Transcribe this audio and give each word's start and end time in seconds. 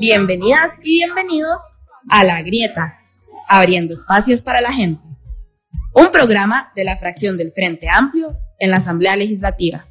Bienvenidas 0.00 0.78
y 0.82 0.96
bienvenidos 0.96 1.80
a 2.08 2.24
La 2.24 2.42
Grieta, 2.42 2.98
abriendo 3.48 3.94
espacios 3.94 4.42
para 4.42 4.60
la 4.60 4.72
gente. 4.72 5.02
Un 5.94 6.10
programa 6.10 6.72
de 6.74 6.84
la 6.84 6.96
fracción 6.96 7.36
del 7.36 7.52
Frente 7.52 7.88
Amplio 7.88 8.28
en 8.58 8.70
la 8.70 8.78
Asamblea 8.78 9.16
Legislativa. 9.16 9.86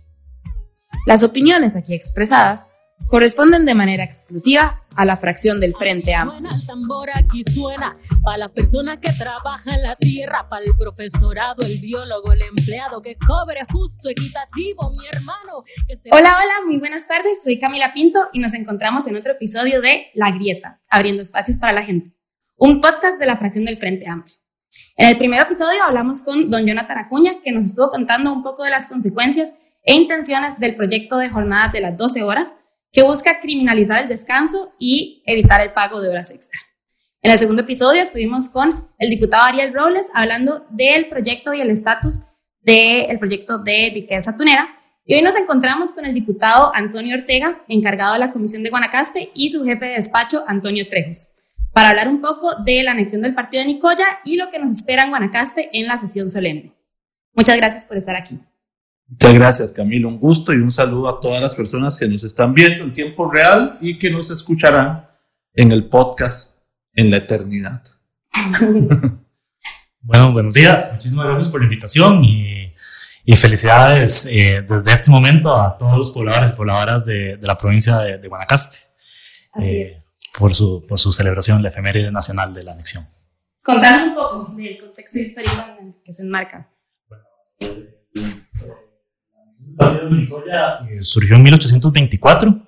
Las 1.06 1.24
opiniones 1.24 1.76
aquí 1.76 1.94
expresadas 1.94 2.70
corresponden 3.08 3.66
de 3.66 3.74
manera 3.76 4.04
exclusiva 4.04 4.84
a 4.96 5.06
la 5.06 5.18
fracción 5.18 5.60
del 5.60 5.74
Frente 5.76 6.14
Amplio. 6.14 6.40
Suena 6.40 6.56
el 6.56 6.66
tambor 6.66 7.10
aquí 7.14 7.44
suena 7.44 7.94
para 8.24 8.38
la 8.38 8.50
persona 8.50 9.00
que 9.00 9.12
trabaja 9.14 9.74
en 9.74 9.82
la 9.84 9.96
tierra, 9.96 10.48
para 10.50 10.64
el 10.64 10.72
profesorado, 10.80 11.64
el 11.64 11.78
biólogo, 11.80 12.32
el 12.32 12.42
empleado 12.44 13.02
que 13.02 13.16
cobre 13.18 13.60
justo, 13.72 14.10
equitativo, 14.10 14.92
mi 14.92 15.06
hermano. 15.12 15.64
esté- 15.88 16.10
Hola, 16.12 16.38
hola, 16.42 16.66
muy 16.66 16.78
buenas 16.78 17.08
tardes. 17.08 17.44
Soy 17.44 17.60
Camila 17.60 17.94
Pinto 17.94 18.20
y 18.34 18.40
nos 18.40 18.54
encontramos 18.54 19.08
en 19.08 19.16
otro 19.18 19.34
episodio 19.34 19.82
de 19.82 20.08
La 20.14 20.32
Grieta, 20.32 20.80
abriendo 20.90 21.22
espacios 21.22 21.58
para 21.58 21.74
la 21.74 21.84
gente, 21.84 22.14
un 22.58 22.82
podcast 22.82 23.20
de 23.20 23.26
la 23.26 23.38
fracción 23.38 23.66
del 23.66 23.78
Frente 23.78 24.08
Amplio. 24.08 24.36
En 24.96 25.10
el 25.10 25.18
primer 25.18 25.42
episodio 25.42 25.84
hablamos 25.84 26.22
con 26.22 26.50
don 26.50 26.66
Jonathan 26.66 26.98
Acuña, 26.98 27.34
que 27.44 27.52
nos 27.52 27.66
estuvo 27.66 27.90
contando 27.90 28.32
un 28.32 28.44
poco 28.44 28.64
de 28.64 28.70
las 28.70 28.86
consecuencias 28.88 29.56
e 29.84 29.96
intenciones 29.96 30.60
del 30.60 30.76
proyecto 30.76 31.18
de 31.18 31.30
jornadas 31.30 31.74
de 31.74 31.82
las 31.82 31.98
12 31.98 32.24
horas, 32.24 32.56
que 32.92 33.04
busca 33.04 33.40
criminalizar 33.40 34.02
el 34.02 34.10
descanso 34.10 34.74
y 34.78 35.24
evitar 35.26 35.62
el 35.62 35.74
pago 35.74 36.02
de 36.02 36.10
horas 36.10 36.32
extra. 36.32 36.60
En 37.22 37.32
el 37.32 37.38
segundo 37.38 37.62
episodio 37.62 38.02
estuvimos 38.02 38.50
con 38.50 38.90
el 38.98 39.10
diputado 39.10 39.44
Ariel 39.44 39.74
Robles 39.74 40.10
hablando 40.14 40.66
del 40.72 41.08
proyecto 41.08 41.54
y 41.54 41.62
el 41.62 41.70
estatus 41.70 42.20
del 42.62 43.18
proyecto 43.20 43.60
de 43.60 43.92
riqueza 43.94 44.36
tunera. 44.36 44.76
Y 45.06 45.16
hoy 45.16 45.22
nos 45.22 45.36
encontramos 45.36 45.92
con 45.94 46.06
el 46.06 46.14
diputado 46.14 46.72
Antonio 46.76 47.18
Ortega, 47.18 47.64
encargado 47.68 48.14
de 48.14 48.20
la 48.20 48.32
Comisión 48.32 48.64
de 48.64 48.70
Guanacaste, 48.70 49.32
y 49.34 49.50
su 49.50 49.64
jefe 49.64 49.86
de 49.86 49.94
despacho, 49.94 50.44
Antonio 50.48 50.88
Trejos, 50.90 51.36
para 51.74 51.90
hablar 51.90 52.08
un 52.08 52.22
poco 52.22 52.56
de 52.64 52.84
la 52.84 52.92
anexión 52.92 53.22
del 53.22 53.34
partido 53.34 53.62
de 53.62 53.68
Nicoya 53.68 54.06
y 54.26 54.36
lo 54.36 54.50
que 54.50 54.60
nos 54.60 54.70
espera 54.70 55.04
en 55.04 55.10
Guanacaste 55.10 55.70
en 55.74 55.88
la 55.88 55.98
sesión 55.98 56.30
solemne. 56.30 56.74
Muchas 57.34 57.58
gracias 57.58 57.86
por 57.86 57.98
estar 57.98 58.16
aquí. 58.16 58.40
Muchas 59.12 59.34
gracias, 59.34 59.72
Camilo. 59.74 60.08
Un 60.08 60.20
gusto 60.20 60.54
y 60.54 60.56
un 60.56 60.72
saludo 60.72 61.10
a 61.10 61.20
todas 61.20 61.42
las 61.42 61.54
personas 61.54 61.98
que 61.98 62.08
nos 62.08 62.24
están 62.24 62.54
viendo 62.54 62.86
en 62.86 62.94
tiempo 62.94 63.30
real 63.30 63.78
y 63.82 64.00
que 64.00 64.10
nos 64.10 64.32
escucharán 64.32 65.06
en 65.54 65.72
el 65.74 65.90
podcast 65.90 66.60
en 66.94 67.12
la 67.12 67.18
eternidad. 67.18 67.84
Bueno, 70.04 70.34
buenos 70.34 70.56
días. 70.56 70.94
Muchísimas 70.94 71.28
gracias 71.28 71.50
por 71.50 71.60
la 71.60 71.66
invitación 71.66 72.24
y, 72.24 72.74
y 73.24 73.36
felicidades 73.36 74.26
eh, 74.32 74.66
desde 74.68 74.94
este 74.94 75.12
momento 75.12 75.56
a 75.56 75.78
todos 75.78 75.96
los 75.96 76.10
pobladores 76.10 76.50
y 76.50 76.54
pobladoras 76.54 77.06
de, 77.06 77.38
de 77.38 77.46
la 77.46 77.56
provincia 77.56 78.00
de, 78.00 78.18
de 78.18 78.28
Guanacaste 78.28 78.80
Así 79.54 79.76
eh, 79.76 79.84
es. 79.84 79.98
por, 80.40 80.56
su, 80.56 80.88
por 80.88 80.98
su 80.98 81.14
celebración, 81.14 81.62
la 81.62 81.70
efeméride 81.70 82.12
nacional 82.12 82.52
de 82.52 82.64
la 82.64 82.72
anexión. 82.72 83.08
Contanos 83.64 84.02
un 84.08 84.16
poco 84.16 84.54
del 84.56 84.80
contexto 84.80 85.20
histórico 85.20 85.54
en 85.80 85.90
el 85.90 85.94
que 86.04 86.14
se 86.14 86.24
enmarca. 86.24 86.68
El 89.72 89.76
partido 89.76 90.10
de 90.10 90.16
Nicoya 90.16 90.80
eh, 90.90 91.02
surgió 91.02 91.36
en 91.36 91.44
1824, 91.44 92.68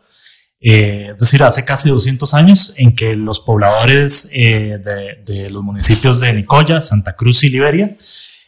eh, 0.65 1.07
es 1.11 1.17
decir, 1.17 1.43
hace 1.43 1.65
casi 1.65 1.89
200 1.89 2.33
años, 2.33 2.73
en 2.77 2.95
que 2.95 3.15
los 3.15 3.41
pobladores 3.41 4.29
eh, 4.31 4.79
de, 5.25 5.49
los 5.49 5.61
municipios 5.61 6.21
de 6.21 6.31
Nicoya, 6.31 6.79
Santa 6.79 7.17
Cruz 7.17 7.43
y 7.43 7.49
Liberia 7.49 7.97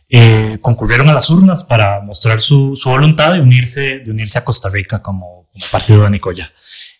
eh, 0.08 0.58
concurrieron 0.61 1.09
a 1.09 1.14
las 1.14 1.30
urnas 1.30 1.66
para 1.66 2.00
mostrar 2.00 2.39
su, 2.39 2.80
voluntad 2.86 3.33
de 3.33 3.42
unirse, 3.42 4.00
de 4.00 4.11
unirse 4.11 4.39
a 4.39 4.45
Costa 4.45 4.70
Rica 4.70 5.02
como, 5.02 5.50
como 5.52 5.66
partido 5.72 6.03
de 6.03 6.09
Nicoya, 6.09 6.50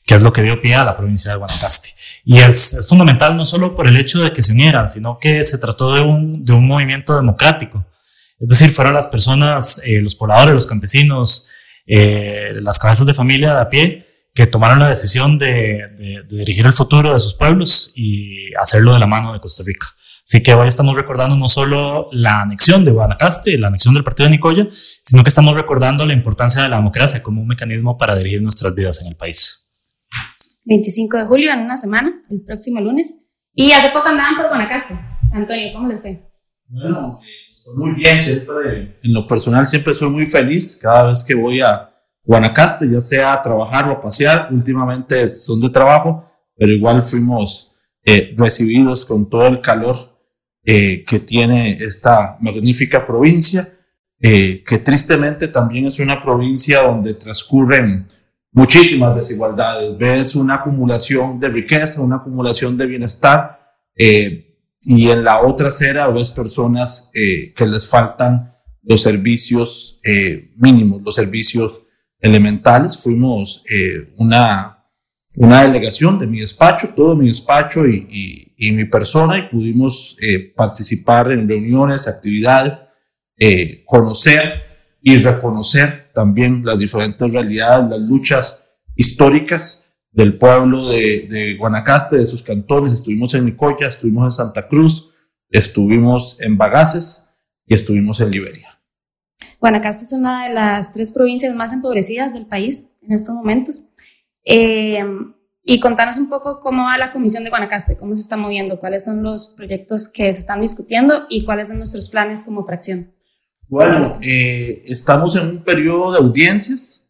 que 0.06 0.16
es 0.16 0.22
lo 0.22 0.33
que 0.33 0.42
dio 0.42 0.61
pie 0.61 0.76
a 0.76 0.83
la 0.83 0.98
provincia 0.98 1.31
de 1.31 1.38
Guanacaste. 1.38 1.95
Y 2.26 2.39
es, 2.39 2.73
es 2.73 2.86
fundamental 2.86 3.38
no 3.38 3.45
solo 3.45 3.73
por 3.73 3.88
el 3.88 3.95
hecho 3.95 4.22
de 4.22 4.33
que 4.33 4.42
se 4.42 4.52
unieran, 4.52 4.89
sino 4.89 5.17
que 5.17 5.45
se 5.45 5.58
trató 5.59 5.94
de 5.94 6.02
un, 6.02 6.44
de 6.44 6.52
un 6.52 6.67
movimiento 6.67 7.16
democrático. 7.16 7.86
Es 8.40 8.48
decir, 8.50 8.72
fueron 8.72 8.94
las 8.94 9.08
personas, 9.08 9.82
eh, 9.86 10.02
los 10.02 10.16
pobladores, 10.16 10.54
los 10.54 10.68
campesinos, 10.68 11.50
eh, 11.88 12.50
las 12.62 12.78
cabezas 12.80 13.06
de 13.06 13.14
familia 13.14 13.54
de 13.56 13.62
a 13.62 13.70
pie 13.70 14.06
que 14.34 14.48
tomaron 14.48 14.80
la 14.80 14.90
decisión 14.90 15.38
de, 15.38 15.88
de- 15.98 16.23
de 16.28 16.38
dirigir 16.38 16.66
el 16.66 16.73
futuro 16.73 17.14
de 17.14 17.20
sus 17.20 17.36
pueblos 17.36 17.94
y 17.96 18.54
hacerlo 18.56 18.94
de 18.94 19.00
la 19.00 19.08
mano 19.08 19.32
de 19.34 19.40
Costa 19.40 19.64
Rica. 19.66 19.88
Así 20.28 20.42
que 20.42 20.54
hoy 20.56 20.68
estamos 20.68 20.96
recordando 20.96 21.36
no 21.36 21.48
solo 21.48 22.10
la 22.12 22.42
anexión 22.42 22.84
de 22.84 22.92
Guanacaste, 22.92 23.58
la 23.60 23.68
anexión 23.68 23.94
del 23.94 24.04
partido 24.04 24.26
de 24.28 24.32
Nicoya, 24.36 24.67
sino 24.72 25.23
que 25.23 25.30
estamos 25.30 25.56
recordando 25.56 26.06
la 26.06 26.14
importancia 26.14 26.64
de 26.64 26.70
la 26.70 26.78
democracia 26.78 27.22
como 27.23 27.42
un 27.42 27.48
mecanismo 27.48 27.96
para 27.98 28.16
dirigir 28.16 28.42
nuestras 28.42 28.73
vidas 28.73 29.00
en 29.02 29.08
el 29.08 29.16
país. 29.16 29.70
25 30.66 31.17
de 31.17 31.26
julio, 31.28 31.54
en 31.54 31.60
una 31.60 31.78
semana, 31.78 32.22
el 32.30 32.42
próximo 32.44 32.82
lunes. 32.82 33.28
Y 33.54 33.72
hace 33.72 33.90
poco 33.92 34.08
andaban 34.10 34.36
por 34.36 34.48
Guanacaste. 34.48 34.96
Antonio, 35.32 35.72
¿cómo 35.73 35.88
les 35.90 36.02
fue? 36.02 36.20
Bueno, 36.67 37.20
eh, 37.22 37.26
muy 37.73 37.92
bien, 37.92 38.21
siempre. 38.21 38.99
En 39.02 39.14
lo 39.14 39.26
personal, 39.26 39.65
siempre 39.65 39.93
soy 39.93 40.09
muy 40.09 40.26
feliz 40.26 40.77
cada 40.81 41.09
vez 41.09 41.23
que 41.23 41.36
voy 41.36 41.61
a 41.61 41.92
Guanacaste, 42.23 42.89
ya 42.89 43.02
sea 43.02 43.33
a 43.33 43.42
trabajar 43.42 43.87
o 43.87 43.93
a 43.93 44.02
pasear. 44.02 44.49
Últimamente 44.52 45.36
son 45.36 45.61
de 45.61 45.70
trabajo, 45.70 46.25
pero 46.55 46.71
igual 46.71 47.04
fuimos 47.04 47.75
eh, 48.04 48.33
recibidos 48.37 49.05
con 49.05 49.30
todo 49.30 49.48
el 49.48 49.61
calor 49.61 49.95
eh, 50.67 51.04
que 51.05 51.20
tiene 51.20 51.77
esta 51.80 52.37
magnífica 52.42 53.05
provincia, 53.05 53.77
eh, 54.20 54.64
que 54.65 54.80
tristemente 54.80 55.48
también 55.48 55.86
es 55.86 55.99
una 55.99 56.20
provincia 56.20 56.81
donde 56.81 57.14
transcurren 57.14 58.08
muchísimas 58.52 59.15
desigualdades. 59.15 59.95
Ves 59.95 60.36
una 60.36 60.55
acumulación 60.55 61.39
de 61.39 61.49
riqueza, 61.49 62.02
una 62.02 62.15
acumulación 62.15 62.77
de 62.77 62.87
bienestar, 62.87 63.59
eh, 63.95 64.45
y 64.86 65.10
en 65.10 65.23
la 65.23 65.42
otra 65.42 65.70
acera 65.70 66.08
ves 66.08 66.32
personas 66.32 67.10
eh, 67.14 67.54
que 67.56 67.66
les 67.68 67.88
faltan 67.88 68.54
los 68.84 69.02
servicios 69.02 70.00
eh, 70.04 70.52
mínimos, 70.58 71.02
los 71.04 71.16
servicios 71.16 71.82
elementales. 72.20 73.02
Fuimos 73.02 73.64
eh, 73.70 74.14
una, 74.18 74.84
una 75.38 75.64
delegación 75.64 76.20
de 76.20 76.28
mi 76.28 76.40
despacho, 76.40 76.90
todo 76.96 77.16
mi 77.16 77.28
despacho 77.28 77.88
y, 77.88 78.08
y- 78.10 78.68
y 78.68 78.72
mi 78.72 78.86
persona, 78.86 79.38
y 79.38 79.50
pudimos 79.50 80.16
participar 80.56 81.30
en 81.34 81.46
reuniones, 81.50 82.08
actividades, 82.08 82.82
conocer 83.86 84.62
y 85.02 85.17
reconocer 85.17 86.10
también 86.14 86.62
las 86.64 86.80
diferentes 86.80 87.34
realidades, 87.34 87.90
las 87.90 88.00
luchas 88.00 88.70
históricas 88.96 89.85
del 90.15 90.37
pueblo 90.37 90.89
de, 90.89 91.27
de 91.30 91.55
Guanacaste, 91.58 92.15
de 92.15 92.26
sus 92.26 92.42
cantones. 92.42 92.93
Estuvimos 92.93 93.33
en 93.33 93.45
Nicoya, 93.45 93.87
estuvimos 93.87 94.26
en 94.26 94.31
Santa 94.31 94.67
Cruz, 94.67 95.14
estuvimos 95.49 96.42
en 96.42 96.58
Bagaces 96.58 97.27
y 97.67 97.76
estuvimos 97.76 98.21
en 98.21 98.31
Liberia. 98.31 98.80
Guanacaste 99.59 100.04
es 100.04 100.14
una 100.14 100.48
de 100.48 100.54
las 100.54 100.93
tres 100.93 101.11
provincias 101.11 101.54
más 101.54 101.73
empobrecidas 101.73 102.33
del 102.33 102.48
país 102.48 102.93
en 103.02 103.14
estos 103.14 103.36
momentos. 103.36 103.89
Eh, 104.45 105.04
y 105.64 105.80
contanos 105.80 106.17
un 106.17 106.30
poco 106.30 106.59
cómo 106.61 106.83
va 106.83 106.98
la 106.98 107.11
Comisión 107.11 107.43
de 107.43 107.49
Guanacaste, 107.49 107.98
cómo 107.98 108.15
se 108.15 108.21
está 108.21 108.37
moviendo, 108.37 108.80
cuáles 108.80 109.04
son 109.04 109.21
los 109.21 109.49
proyectos 109.58 110.08
que 110.08 110.31
se 110.31 110.39
están 110.39 110.61
discutiendo 110.61 111.23
y 111.27 111.43
cuáles 111.43 111.70
son 111.70 111.80
nuestros 111.80 112.08
planes 112.08 112.43
como 112.43 112.65
fracción. 112.65 113.11
Bueno, 113.67 114.17
eh, 114.21 114.83
estamos 114.86 115.36
en 115.36 115.48
un 115.48 115.64
periodo 115.64 116.11
de 116.11 116.20
audiencias. 116.20 117.05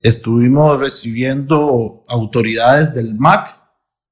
Estuvimos 0.00 0.80
recibiendo 0.80 2.04
autoridades 2.08 2.94
del 2.94 3.14
MAC 3.14 3.60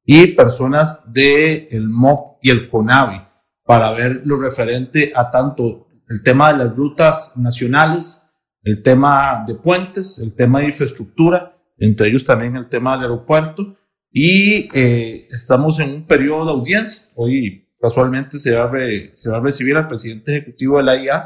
y 0.04 0.28
personas 0.28 1.12
del 1.12 1.66
el 1.71 1.88
MOP 1.88 2.38
y 2.43 2.50
el 2.50 2.69
CONAVI 2.69 3.22
para 3.65 3.91
ver 3.93 4.22
lo 4.25 4.37
referente 4.41 5.12
a 5.15 5.31
tanto 5.31 5.87
el 6.09 6.22
tema 6.22 6.53
de 6.53 6.65
las 6.65 6.76
rutas 6.76 7.37
nacionales, 7.37 8.31
el 8.62 8.82
tema 8.82 9.44
de 9.47 9.54
puentes, 9.54 10.19
el 10.19 10.34
tema 10.34 10.60
de 10.60 10.66
infraestructura, 10.66 11.56
entre 11.78 12.09
ellos 12.09 12.25
también 12.25 12.56
el 12.56 12.69
tema 12.69 12.94
del 12.94 13.02
aeropuerto. 13.11 13.76
Y 14.11 14.69
eh, 14.76 15.26
estamos 15.31 15.81
en 15.81 15.90
un 15.90 16.06
periodo 16.06 16.46
de 16.46 16.50
audiencia. 16.52 17.08
Hoy 17.14 17.69
casualmente 17.81 18.38
se 18.38 18.55
va, 18.55 18.64
a 18.64 18.69
re- 18.69 19.11
se 19.14 19.31
va 19.31 19.37
a 19.37 19.40
recibir 19.40 19.76
al 19.76 19.87
presidente 19.88 20.32
ejecutivo 20.37 20.79
de 20.79 20.85
la 20.85 20.96
IA, 20.96 21.17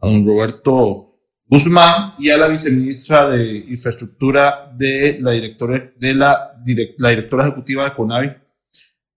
a 0.00 0.06
don 0.06 0.26
Roberto 0.26 1.13
Guzmán 1.46 2.14
y 2.18 2.30
a 2.30 2.36
la 2.38 2.48
viceministra 2.48 3.30
de 3.30 3.56
Infraestructura 3.68 4.72
de 4.74 5.18
la 5.20 5.32
directora, 5.32 5.92
de 5.96 6.14
la, 6.14 6.54
direc- 6.64 6.94
la 6.98 7.10
directora 7.10 7.44
ejecutiva 7.46 7.84
de 7.84 7.92
CONAVI. 7.92 8.30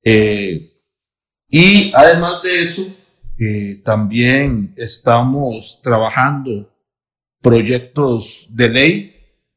Eh, 0.03 0.74
y 1.50 1.91
además 1.95 2.41
de 2.44 2.62
eso, 2.62 2.95
eh, 3.39 3.81
también 3.83 4.74
estamos 4.75 5.79
trabajando 5.81 6.74
proyectos 7.41 8.47
de 8.50 8.69
ley 8.69 9.15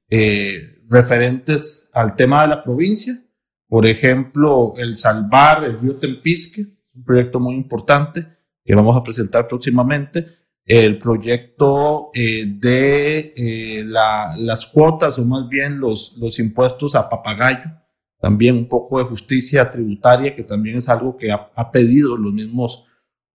eh, 0.08 0.84
referentes 0.88 1.90
al 1.92 2.14
tema 2.14 2.42
de 2.42 2.48
la 2.48 2.62
provincia. 2.62 3.20
Por 3.68 3.86
ejemplo, 3.86 4.74
el 4.76 4.96
salvar 4.96 5.64
el 5.64 5.78
río 5.78 5.96
Tempisque, 5.96 6.66
un 6.94 7.04
proyecto 7.04 7.40
muy 7.40 7.54
importante 7.54 8.24
que 8.64 8.74
vamos 8.74 8.96
a 8.96 9.02
presentar 9.02 9.48
próximamente 9.48 10.26
el 10.70 10.98
proyecto 10.98 12.12
eh, 12.14 12.44
de 12.46 13.32
eh, 13.34 13.82
las 13.84 14.66
cuotas 14.66 15.18
o 15.18 15.24
más 15.24 15.48
bien 15.48 15.80
los, 15.80 16.38
impuestos 16.38 16.94
a 16.94 17.08
papagayo, 17.08 17.72
también 18.20 18.56
un 18.56 18.68
poco 18.68 19.00
de 19.00 19.04
justicia 19.04 19.68
tributaria, 19.68 20.36
que 20.36 20.44
también 20.44 20.76
es 20.76 20.88
algo 20.88 21.16
que 21.16 21.32
ha, 21.32 21.72
pedido 21.72 22.16
los 22.16 22.32
mismos 22.32 22.86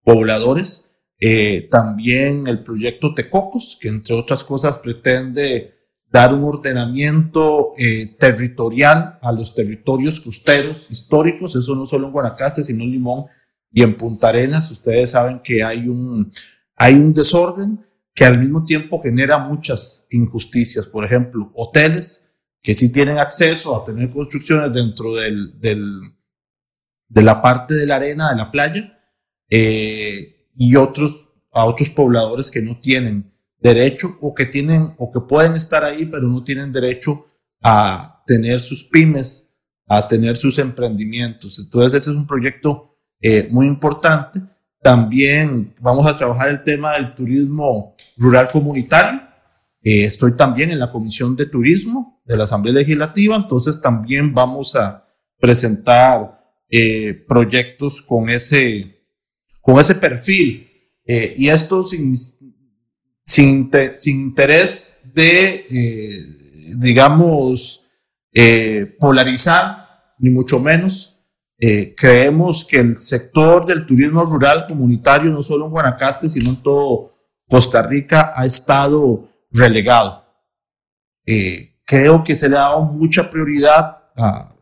pobladores. 0.02 0.92
Eh, 1.20 1.68
también 1.70 2.46
el 2.46 2.62
proyecto 2.62 3.12
Tecocos, 3.12 3.76
que 3.78 3.88
entre 3.88 4.14
otras 4.14 4.42
cosas 4.42 4.78
pretende 4.78 5.74
dar 6.10 6.32
un 6.32 6.44
ordenamiento 6.44 7.72
territorial 8.18 9.18
a 9.20 9.30
los 9.32 9.54
territorios 9.54 10.20
costeros 10.20 10.90
históricos, 10.90 11.54
eso 11.54 11.74
no 11.74 11.84
solo 11.84 12.06
en 12.06 12.12
Guanacaste, 12.14 12.64
sino 12.64 12.84
en 12.84 12.92
Limón 12.92 13.26
y 13.70 13.82
en 13.82 13.94
Punta 13.94 14.30
Arenas. 14.30 14.70
Ustedes 14.70 15.10
saben 15.10 15.40
que 15.40 15.62
hay 15.62 15.88
un 15.88 16.32
hay 16.76 16.94
un 16.94 17.12
desorden 17.14 17.84
que 18.14 18.24
al 18.24 18.38
mismo 18.38 18.64
tiempo 18.64 19.00
genera 19.00 19.38
muchas 19.38 20.06
injusticias. 20.10 20.86
Por 20.86 21.04
ejemplo, 21.04 21.50
hoteles 21.54 22.30
que 22.62 22.74
sí 22.74 22.92
tienen 22.92 23.18
acceso 23.18 23.76
a 23.76 23.84
tener 23.84 24.10
construcciones 24.10 24.72
dentro 24.72 25.14
del, 25.14 25.58
de 25.60 27.22
la 27.22 27.40
parte 27.40 27.74
de 27.74 27.86
la 27.86 27.96
arena 27.96 28.30
de 28.30 28.36
la 28.36 28.50
playa 28.50 28.98
eh, 29.48 30.48
y 30.54 30.76
otros 30.76 31.30
a 31.52 31.64
otros 31.64 31.88
pobladores 31.90 32.50
que 32.50 32.60
no 32.60 32.80
tienen 32.80 33.32
derecho 33.58 34.18
o 34.20 34.34
que 34.34 34.46
tienen 34.46 34.94
o 34.98 35.10
que 35.10 35.20
pueden 35.20 35.54
estar 35.54 35.84
ahí 35.84 36.04
pero 36.06 36.28
no 36.28 36.42
tienen 36.42 36.72
derecho 36.72 37.26
a 37.62 38.22
tener 38.26 38.60
sus 38.60 38.84
pymes, 38.84 39.54
a 39.86 40.06
tener 40.08 40.36
sus 40.36 40.58
emprendimientos. 40.58 41.58
Entonces 41.58 42.02
ese 42.02 42.10
es 42.10 42.16
un 42.16 42.26
proyecto 42.26 42.98
eh, 43.20 43.48
muy 43.50 43.66
importante 43.66 44.40
también 44.82 45.74
vamos 45.80 46.06
a 46.06 46.16
trabajar 46.16 46.48
el 46.48 46.62
tema 46.62 46.94
del 46.94 47.14
turismo 47.14 47.96
rural 48.16 48.50
comunitario. 48.50 49.20
Eh, 49.82 50.04
estoy 50.04 50.36
también 50.36 50.70
en 50.70 50.78
la 50.78 50.90
Comisión 50.90 51.36
de 51.36 51.46
Turismo 51.46 52.22
de 52.24 52.36
la 52.36 52.44
Asamblea 52.44 52.74
Legislativa, 52.74 53.36
entonces 53.36 53.80
también 53.80 54.34
vamos 54.34 54.74
a 54.76 55.06
presentar 55.38 56.40
eh, 56.68 57.24
proyectos 57.28 58.02
con 58.02 58.28
ese, 58.28 59.04
con 59.60 59.78
ese 59.78 59.94
perfil. 59.94 60.68
Eh, 61.04 61.34
y 61.36 61.48
esto 61.48 61.82
sin, 61.84 62.16
sin, 63.24 63.70
sin 63.94 64.20
interés 64.20 65.02
de, 65.14 65.66
digamos, 66.78 67.88
polarizar, 68.98 70.14
ni 70.18 70.30
mucho 70.30 70.58
menos, 70.58 71.15
eh, 71.58 71.94
creemos 71.96 72.64
que 72.64 72.78
el 72.78 72.96
sector 72.96 73.64
del 73.64 73.86
turismo 73.86 74.24
rural 74.24 74.66
comunitario, 74.68 75.30
no 75.30 75.42
solo 75.42 75.64
en 75.64 75.70
Guanacaste, 75.70 76.28
sino 76.28 76.50
en 76.50 76.62
todo 76.62 77.12
Costa 77.48 77.82
Rica, 77.82 78.32
ha 78.34 78.44
estado 78.44 79.28
relegado. 79.50 80.24
Eh, 81.24 81.80
creo 81.84 82.22
que 82.22 82.34
se 82.34 82.48
le 82.48 82.56
ha 82.56 82.60
dado 82.60 82.82
mucha 82.82 83.30
prioridad 83.30 84.02
a 84.16 84.52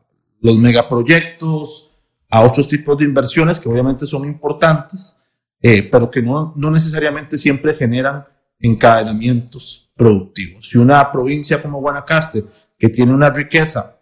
los 0.41 0.57
megaproyectos, 0.59 1.97
a 2.31 2.43
otros 2.43 2.69
tipos 2.69 2.99
de 2.99 3.05
inversiones 3.05 3.59
que 3.59 3.69
obviamente 3.69 4.07
son 4.07 4.25
importantes, 4.25 5.21
eh, 5.61 5.83
pero 5.91 6.11
que 6.11 6.23
no, 6.23 6.53
no 6.57 6.71
necesariamente 6.71 7.39
siempre 7.39 7.75
generan 7.75 8.25
encadenamientos 8.61 9.93
productivos. 9.97 10.69
Si 10.69 10.79
una 10.79 11.11
provincia 11.11 11.61
como 11.61 11.81
Guanacaste, 11.81 12.45
que 12.79 12.89
tiene 12.89 13.13
una 13.13 13.31
riqueza 13.31 13.99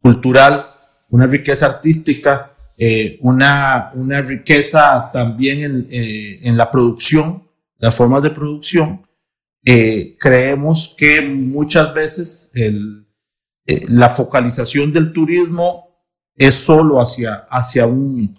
cultural 0.00 0.71
una 1.12 1.26
riqueza 1.26 1.66
artística, 1.66 2.54
eh, 2.76 3.18
una, 3.20 3.90
una 3.94 4.22
riqueza 4.22 5.10
también 5.12 5.62
en, 5.62 5.86
eh, 5.90 6.38
en, 6.42 6.56
la 6.56 6.70
producción, 6.70 7.46
las 7.78 7.94
formas 7.94 8.22
de 8.22 8.30
producción. 8.30 9.06
Eh, 9.62 10.16
creemos 10.18 10.94
que 10.96 11.20
muchas 11.20 11.92
veces 11.92 12.50
el, 12.54 13.06
la 13.88 14.08
focalización 14.08 14.90
del 14.90 15.12
turismo 15.12 15.90
es 16.34 16.54
solo 16.54 16.98
hacia, 16.98 17.46
hacia 17.50 17.86
un 17.86 18.34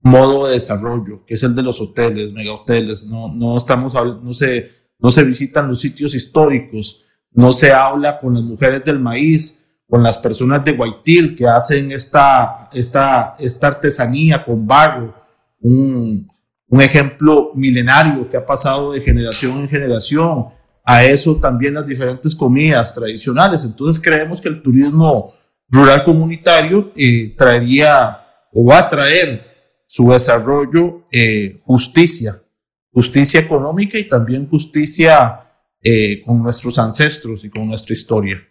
modo 0.00 0.46
de 0.46 0.54
desarrollo, 0.54 1.26
que 1.26 1.34
es 1.34 1.42
el 1.42 1.54
de 1.54 1.62
los 1.62 1.78
hoteles, 1.78 2.32
megahoteles. 2.32 3.04
No, 3.04 3.28
no, 3.34 3.58
estamos, 3.58 3.92
no, 3.92 4.32
se, 4.32 4.70
no 4.98 5.10
se 5.10 5.24
visitan 5.24 5.68
los 5.68 5.80
sitios 5.80 6.14
históricos, 6.14 7.04
no 7.32 7.52
se 7.52 7.70
habla 7.70 8.18
con 8.18 8.32
las 8.32 8.42
mujeres 8.42 8.82
del 8.82 8.98
maíz, 8.98 9.63
con 9.94 10.02
las 10.02 10.18
personas 10.18 10.64
de 10.64 10.72
Guaitil 10.72 11.36
que 11.36 11.46
hacen 11.46 11.92
esta, 11.92 12.68
esta, 12.74 13.32
esta 13.38 13.68
artesanía 13.68 14.44
con 14.44 14.66
barro, 14.66 15.14
un, 15.60 16.28
un 16.66 16.82
ejemplo 16.82 17.52
milenario 17.54 18.28
que 18.28 18.36
ha 18.36 18.44
pasado 18.44 18.90
de 18.90 19.00
generación 19.00 19.60
en 19.60 19.68
generación. 19.68 20.46
A 20.84 21.04
eso 21.04 21.36
también 21.36 21.74
las 21.74 21.86
diferentes 21.86 22.34
comidas 22.34 22.92
tradicionales. 22.92 23.64
Entonces 23.64 24.02
creemos 24.02 24.40
que 24.40 24.48
el 24.48 24.62
turismo 24.62 25.32
rural 25.68 26.02
comunitario 26.02 26.90
eh, 26.96 27.32
traería 27.38 28.18
o 28.52 28.66
va 28.66 28.80
a 28.80 28.88
traer 28.88 29.46
su 29.86 30.10
desarrollo 30.10 31.06
eh, 31.12 31.60
justicia, 31.62 32.42
justicia 32.90 33.38
económica 33.38 33.96
y 33.96 34.08
también 34.08 34.48
justicia 34.48 35.38
eh, 35.80 36.20
con 36.20 36.42
nuestros 36.42 36.80
ancestros 36.80 37.44
y 37.44 37.48
con 37.48 37.68
nuestra 37.68 37.92
historia. 37.92 38.44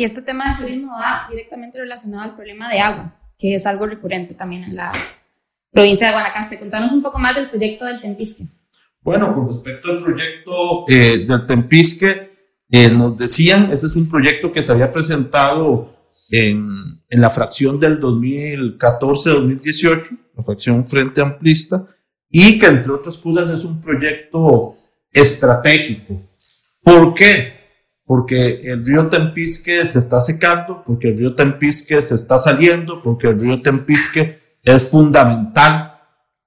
Y 0.00 0.04
este 0.04 0.22
tema 0.22 0.48
del 0.48 0.56
turismo 0.56 0.94
va 0.94 1.26
directamente 1.28 1.78
relacionado 1.78 2.22
al 2.22 2.34
problema 2.34 2.70
de 2.70 2.80
agua, 2.80 3.14
que 3.36 3.56
es 3.56 3.66
algo 3.66 3.84
recurrente 3.84 4.32
también 4.32 4.64
en 4.64 4.74
la 4.74 4.90
provincia 5.70 6.06
de 6.06 6.14
Guanacaste. 6.14 6.58
Contanos 6.58 6.94
un 6.94 7.02
poco 7.02 7.18
más 7.18 7.34
del 7.34 7.50
proyecto 7.50 7.84
del 7.84 8.00
Tempisque. 8.00 8.44
Bueno, 9.02 9.34
con 9.34 9.46
respecto 9.46 9.90
al 9.90 10.02
proyecto 10.02 10.86
eh, 10.88 11.26
del 11.28 11.46
Tempisque, 11.46 12.30
eh, 12.70 12.88
nos 12.88 13.18
decían, 13.18 13.70
ese 13.70 13.88
es 13.88 13.96
un 13.96 14.08
proyecto 14.08 14.50
que 14.50 14.62
se 14.62 14.72
había 14.72 14.90
presentado 14.90 15.94
en, 16.30 16.70
en 17.10 17.20
la 17.20 17.28
fracción 17.28 17.78
del 17.78 18.00
2014-2018, 18.00 20.18
la 20.34 20.42
fracción 20.42 20.86
Frente 20.86 21.20
Amplista, 21.20 21.86
y 22.30 22.58
que 22.58 22.64
entre 22.64 22.92
otras 22.92 23.18
cosas 23.18 23.50
es 23.50 23.66
un 23.66 23.82
proyecto 23.82 24.76
estratégico. 25.12 26.22
¿Por 26.82 27.12
qué? 27.12 27.59
Porque 28.10 28.62
el 28.64 28.84
río 28.84 29.06
Tempisque 29.06 29.84
se 29.84 30.00
está 30.00 30.20
secando, 30.20 30.82
porque 30.84 31.10
el 31.10 31.16
río 31.16 31.36
Tempisque 31.36 32.02
se 32.02 32.16
está 32.16 32.40
saliendo, 32.40 33.00
porque 33.00 33.28
el 33.28 33.38
río 33.38 33.62
Tempisque 33.62 34.56
es 34.64 34.88
fundamental 34.88 35.96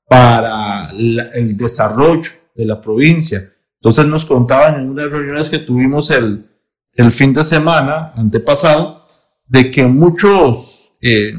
para 0.05 0.89
el 0.91 1.55
desarrollo 1.55 2.29
de 2.53 2.65
la 2.65 2.81
provincia. 2.81 3.49
Entonces 3.75 4.05
nos 4.07 4.25
contaban 4.25 4.81
en 4.81 4.89
unas 4.89 5.09
reuniones 5.09 5.47
que 5.47 5.59
tuvimos 5.59 6.11
el, 6.11 6.49
el 6.95 7.11
fin 7.11 7.31
de 7.31 7.45
semana 7.45 8.11
antepasado, 8.17 9.07
de 9.47 9.71
que 9.71 9.85
muchos 9.85 10.91
eh, 10.99 11.31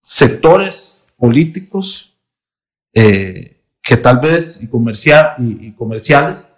sectores 0.00 1.06
políticos 1.18 2.18
eh, 2.94 3.60
que 3.82 3.98
tal 3.98 4.20
vez 4.20 4.62
y, 4.62 4.68
comercial, 4.68 5.34
y 5.38 5.72
comerciales, 5.72 6.48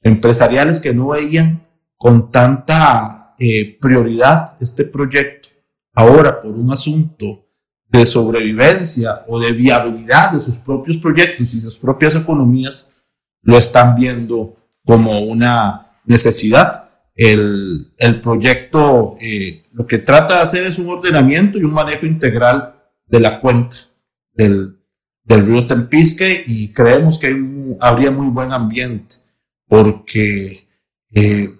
empresariales 0.00 0.80
que 0.80 0.94
no 0.94 1.08
veían 1.08 1.67
con 1.98 2.32
tanta 2.32 3.34
eh, 3.38 3.76
prioridad 3.78 4.56
este 4.60 4.84
proyecto 4.84 5.48
ahora 5.94 6.40
por 6.40 6.52
un 6.52 6.70
asunto 6.70 7.44
de 7.88 8.06
sobrevivencia 8.06 9.24
o 9.26 9.40
de 9.40 9.50
viabilidad 9.52 10.30
de 10.32 10.40
sus 10.40 10.56
propios 10.56 10.98
proyectos 10.98 11.52
y 11.54 11.60
sus 11.60 11.76
propias 11.76 12.14
economías, 12.14 12.90
lo 13.42 13.58
están 13.58 13.96
viendo 13.96 14.56
como 14.84 15.20
una 15.20 15.98
necesidad. 16.04 16.88
El, 17.16 17.92
el 17.96 18.20
proyecto 18.20 19.16
eh, 19.20 19.64
lo 19.72 19.86
que 19.86 19.98
trata 19.98 20.36
de 20.36 20.42
hacer 20.42 20.66
es 20.66 20.78
un 20.78 20.88
ordenamiento 20.88 21.58
y 21.58 21.64
un 21.64 21.72
manejo 21.72 22.06
integral 22.06 22.74
de 23.06 23.20
la 23.20 23.40
cuenca 23.40 23.76
del, 24.32 24.78
del 25.24 25.46
río 25.46 25.66
Tempisque 25.66 26.44
y 26.46 26.68
creemos 26.72 27.18
que 27.18 27.36
habría 27.80 28.12
muy 28.12 28.28
buen 28.30 28.52
ambiente 28.52 29.16
porque 29.66 30.68
eh, 31.12 31.50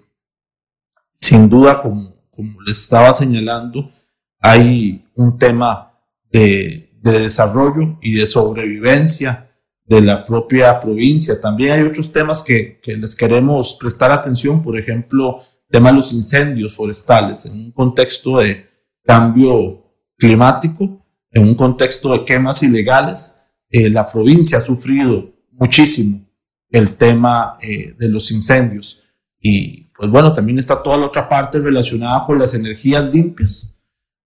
sin 1.19 1.49
duda, 1.49 1.81
como, 1.81 2.13
como 2.29 2.61
les 2.61 2.79
estaba 2.79 3.13
señalando, 3.13 3.91
hay 4.39 5.05
un 5.15 5.37
tema 5.37 5.91
de, 6.31 6.89
de 7.01 7.19
desarrollo 7.23 7.97
y 8.01 8.13
de 8.13 8.25
sobrevivencia 8.25 9.49
de 9.85 10.01
la 10.01 10.23
propia 10.23 10.79
provincia. 10.79 11.41
También 11.41 11.71
hay 11.71 11.81
otros 11.81 12.11
temas 12.11 12.43
que, 12.43 12.79
que, 12.81 12.95
les 12.95 13.15
queremos 13.15 13.75
prestar 13.79 14.11
atención, 14.11 14.61
por 14.61 14.77
ejemplo, 14.79 15.41
tema 15.69 15.89
de 15.89 15.97
los 15.97 16.13
incendios 16.13 16.75
forestales 16.75 17.45
en 17.45 17.53
un 17.53 17.71
contexto 17.71 18.37
de 18.37 18.67
cambio 19.03 19.83
climático, 20.17 21.05
en 21.31 21.43
un 21.43 21.55
contexto 21.55 22.11
de 22.11 22.25
quemas 22.25 22.63
ilegales. 22.63 23.39
Eh, 23.69 23.89
la 23.89 24.09
provincia 24.09 24.57
ha 24.57 24.61
sufrido 24.61 25.31
muchísimo 25.51 26.25
el 26.69 26.95
tema 26.95 27.57
eh, 27.61 27.93
de 27.97 28.09
los 28.09 28.31
incendios 28.31 29.03
y 29.39 29.88
pues 29.99 30.09
bueno, 30.09 30.33
también 30.33 30.57
está 30.57 30.81
toda 30.81 30.95
la 30.95 31.07
otra 31.07 31.27
parte 31.27 31.59
relacionada 31.59 32.25
con 32.25 32.39
las 32.39 32.53
energías 32.53 33.03
limpias, 33.13 33.77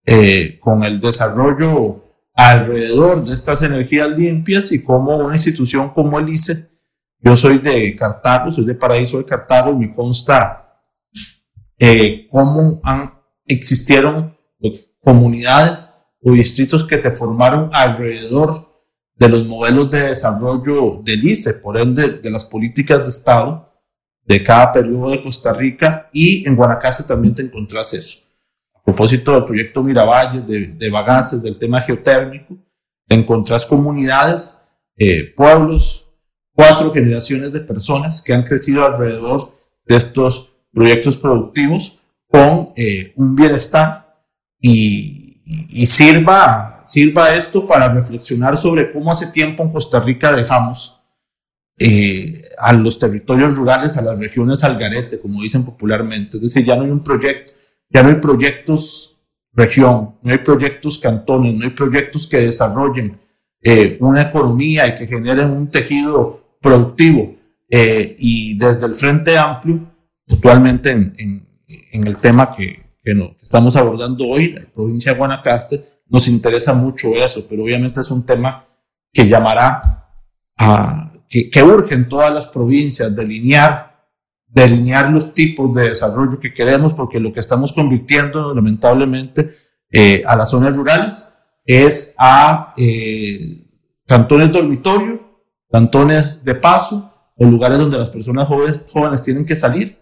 eh, 0.05 0.59
con 0.59 0.83
el 0.83 0.99
desarrollo 0.99 2.13
alrededor 2.35 3.25
de 3.25 3.33
estas 3.33 3.63
energías 3.63 4.11
limpias 4.11 4.71
y 4.71 4.83
cómo 4.83 5.17
una 5.17 5.33
institución 5.33 5.89
como 5.89 6.19
el 6.19 6.29
ICE 6.29 6.69
Yo 7.17 7.35
soy 7.35 7.57
de 7.57 7.95
Cartago, 7.95 8.51
soy 8.51 8.65
de 8.65 8.75
Paraíso 8.75 9.17
de 9.17 9.25
Cartago 9.25 9.71
y 9.71 9.77
me 9.77 9.95
consta 9.95 10.79
eh, 11.79 12.27
cómo 12.29 12.79
existieron 13.47 14.37
comunidades 14.99 15.95
o 16.21 16.33
distritos 16.33 16.83
que 16.83 17.01
se 17.01 17.09
formaron 17.09 17.71
alrededor 17.73 18.85
de 19.15 19.27
los 19.27 19.47
modelos 19.47 19.89
de 19.89 20.01
desarrollo 20.01 21.01
del 21.03 21.27
ICE, 21.27 21.55
por 21.55 21.79
ende 21.79 22.19
de 22.19 22.29
las 22.29 22.45
políticas 22.45 22.99
de 22.99 23.09
Estado 23.09 23.72
de 24.25 24.43
cada 24.43 24.71
periodo 24.71 25.11
de 25.11 25.21
Costa 25.21 25.53
Rica 25.53 26.09
y 26.13 26.47
en 26.47 26.55
Guanacaste 26.55 27.03
también 27.03 27.35
te 27.35 27.41
encontrás 27.41 27.93
eso. 27.93 28.19
A 28.73 28.81
propósito 28.83 29.33
del 29.33 29.45
proyecto 29.45 29.83
Miravalles, 29.83 30.47
de, 30.47 30.67
de 30.67 30.89
Bagaces, 30.89 31.41
del 31.41 31.57
tema 31.57 31.81
geotérmico, 31.81 32.57
te 33.07 33.15
encontrás 33.15 33.65
comunidades, 33.65 34.59
eh, 34.97 35.33
pueblos, 35.35 36.07
cuatro 36.53 36.93
generaciones 36.93 37.51
de 37.51 37.59
personas 37.59 38.21
que 38.21 38.33
han 38.33 38.43
crecido 38.43 38.85
alrededor 38.85 39.51
de 39.85 39.97
estos 39.97 40.53
proyectos 40.71 41.17
productivos 41.17 41.99
con 42.29 42.71
eh, 42.75 43.13
un 43.15 43.35
bienestar 43.35 44.23
y, 44.59 45.41
y, 45.45 45.87
sirva, 45.87 46.79
sirva 46.83 47.35
esto 47.35 47.67
para 47.67 47.89
reflexionar 47.93 48.55
sobre 48.55 48.91
cómo 48.91 49.11
hace 49.11 49.27
tiempo 49.27 49.61
en 49.63 49.71
Costa 49.71 49.99
Rica 49.99 50.33
dejamos 50.33 51.02
eh, 51.79 52.31
a 52.59 52.73
los 52.73 52.99
territorios 52.99 53.55
rurales, 53.55 53.97
a 53.97 54.01
las 54.01 54.19
regiones 54.19 54.63
al 54.63 54.77
garete, 54.77 55.19
como 55.19 55.41
dicen 55.41 55.63
popularmente. 55.63 56.37
Es 56.37 56.43
decir, 56.43 56.65
ya 56.65 56.75
no 56.75 56.83
hay 56.83 56.91
un 56.91 57.03
proyecto, 57.03 57.53
ya 57.89 58.03
no 58.03 58.09
hay 58.09 58.15
proyectos 58.15 59.19
región, 59.53 60.15
no 60.21 60.31
hay 60.31 60.39
proyectos 60.39 60.97
cantones, 60.97 61.55
no 61.55 61.63
hay 61.63 61.71
proyectos 61.71 62.27
que 62.27 62.37
desarrollen 62.37 63.19
eh, 63.61 63.97
una 64.01 64.23
economía 64.23 64.87
y 64.87 64.95
que 64.95 65.07
generen 65.07 65.49
un 65.49 65.69
tejido 65.69 66.57
productivo. 66.61 67.35
Eh, 67.69 68.15
y 68.19 68.57
desde 68.57 68.85
el 68.85 68.95
Frente 68.95 69.37
Amplio, 69.37 69.79
actualmente 70.29 70.91
en, 70.91 71.13
en, 71.17 71.47
en 71.91 72.07
el 72.07 72.17
tema 72.17 72.55
que, 72.55 72.83
que, 73.03 73.13
no, 73.13 73.35
estamos 73.41 73.75
abordando 73.75 74.27
hoy, 74.27 74.53
la 74.53 74.65
provincia 74.73 75.11
de 75.11 75.17
Guanacaste, 75.17 75.83
nos 76.07 76.27
interesa 76.27 76.73
mucho 76.73 77.15
eso, 77.15 77.45
pero 77.49 77.63
obviamente 77.63 78.01
es 78.01 78.11
un 78.11 78.25
tema 78.25 78.65
que 79.11 79.27
llamará 79.27 79.79
a, 80.57 81.12
que, 81.33 81.49
que 81.49 81.63
urge 81.63 81.95
en 81.95 82.07
todas 82.07 82.31
las 82.31 82.45
provincias 82.45 83.15
delinear, 83.15 84.05
delinear 84.45 85.11
los 85.11 85.33
tipos 85.33 85.73
de 85.73 85.89
desarrollo 85.89 86.39
que 86.39 86.53
queremos, 86.53 86.93
porque 86.93 87.19
lo 87.19 87.33
que 87.33 87.39
estamos 87.39 87.73
convirtiendo 87.73 88.53
lamentablemente 88.53 89.49
eh, 89.89 90.21
a 90.27 90.35
las 90.35 90.51
zonas 90.51 90.77
rurales 90.77 91.33
es 91.65 92.13
a 92.19 92.75
eh, 92.77 93.65
cantones 94.05 94.51
dormitorio, 94.51 95.41
cantones 95.71 96.43
de 96.43 96.53
paso 96.53 97.11
o 97.35 97.45
lugares 97.45 97.79
donde 97.79 97.97
las 97.97 98.11
personas 98.11 98.47
jóvenes, 98.47 98.87
jóvenes 98.93 99.23
tienen 99.23 99.43
que 99.43 99.55
salir 99.55 99.97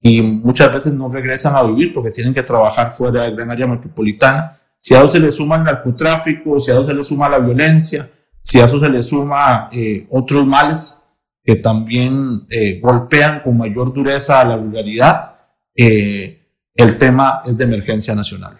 y 0.00 0.22
muchas 0.22 0.72
veces 0.72 0.94
no 0.94 1.10
regresan 1.10 1.54
a 1.54 1.64
vivir 1.64 1.92
porque 1.92 2.12
tienen 2.12 2.32
que 2.32 2.44
trabajar 2.44 2.94
fuera 2.94 3.24
del 3.24 3.36
gran 3.36 3.50
área 3.50 3.66
metropolitana. 3.66 4.58
Si 4.78 4.94
a 4.94 5.00
eso 5.00 5.08
se 5.08 5.20
le 5.20 5.30
suma 5.30 5.56
el 5.56 5.64
narcotráfico, 5.64 6.58
si 6.58 6.70
a 6.70 6.74
eso 6.74 6.86
se 6.86 6.94
le 6.94 7.04
suma 7.04 7.28
la 7.28 7.40
violencia, 7.40 8.10
si 8.42 8.60
a 8.60 8.66
eso 8.66 8.78
se 8.78 8.88
le 8.88 9.02
suma 9.02 9.68
eh, 9.72 10.06
otros 10.10 10.46
males 10.46 11.04
que 11.44 11.56
también 11.56 12.44
eh, 12.50 12.78
golpean 12.80 13.40
con 13.40 13.56
mayor 13.56 13.92
dureza 13.92 14.40
a 14.40 14.44
la 14.44 14.56
ruralidad, 14.56 15.36
eh, 15.74 16.46
el 16.74 16.98
tema 16.98 17.42
es 17.44 17.56
de 17.56 17.64
emergencia 17.64 18.14
nacional. 18.14 18.56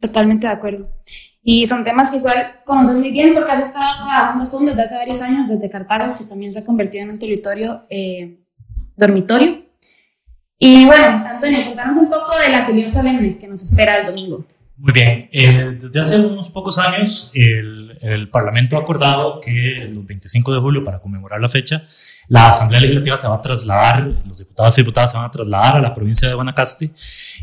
Totalmente 0.00 0.46
de 0.46 0.52
acuerdo. 0.52 0.88
Y 1.42 1.66
son 1.66 1.84
temas 1.84 2.10
que 2.10 2.18
igual 2.18 2.60
conoces 2.64 2.96
muy 2.96 3.10
bien 3.10 3.34
porque 3.34 3.52
has 3.52 3.66
estado 3.66 4.04
trabajando 4.04 4.50
con 4.50 4.66
desde 4.66 4.82
hace 4.82 4.96
varios 4.96 5.22
años, 5.22 5.48
desde 5.48 5.70
Cartago, 5.70 6.16
que 6.16 6.24
también 6.24 6.52
se 6.52 6.60
ha 6.60 6.64
convertido 6.64 7.04
en 7.04 7.10
un 7.10 7.18
territorio 7.18 7.82
dormitorio 8.96 9.68
y 10.58 10.84
bueno, 10.86 11.24
Antonio, 11.24 11.64
contanos 11.66 11.96
un 11.98 12.10
poco 12.10 12.36
de 12.44 12.50
la 12.50 12.64
sesión 12.64 12.90
solemne 12.90 13.38
que 13.38 13.46
nos 13.46 13.62
espera 13.62 13.98
el 13.98 14.06
domingo. 14.06 14.44
Muy 14.80 14.92
bien, 14.92 15.28
eh, 15.32 15.76
desde 15.80 15.98
hace 15.98 16.20
unos 16.20 16.50
pocos 16.50 16.78
años 16.78 17.32
el, 17.34 17.98
el, 18.00 18.28
Parlamento 18.28 18.76
ha 18.76 18.80
acordado 18.80 19.40
que 19.40 19.78
el 19.78 19.98
25 19.98 20.54
de 20.54 20.60
julio, 20.60 20.84
para 20.84 21.00
conmemorar 21.00 21.40
la 21.40 21.48
fecha, 21.48 21.82
la 22.28 22.48
Asamblea 22.48 22.82
Legislativa 22.82 23.16
se 23.16 23.26
va 23.26 23.34
a 23.34 23.42
trasladar, 23.42 24.06
los 24.24 24.38
diputados 24.38 24.78
y 24.78 24.82
diputadas 24.82 25.10
se 25.10 25.16
van 25.16 25.26
a 25.26 25.30
trasladar 25.32 25.76
a 25.78 25.80
la 25.80 25.92
provincia 25.92 26.28
de 26.28 26.34
Guanacaste 26.34 26.92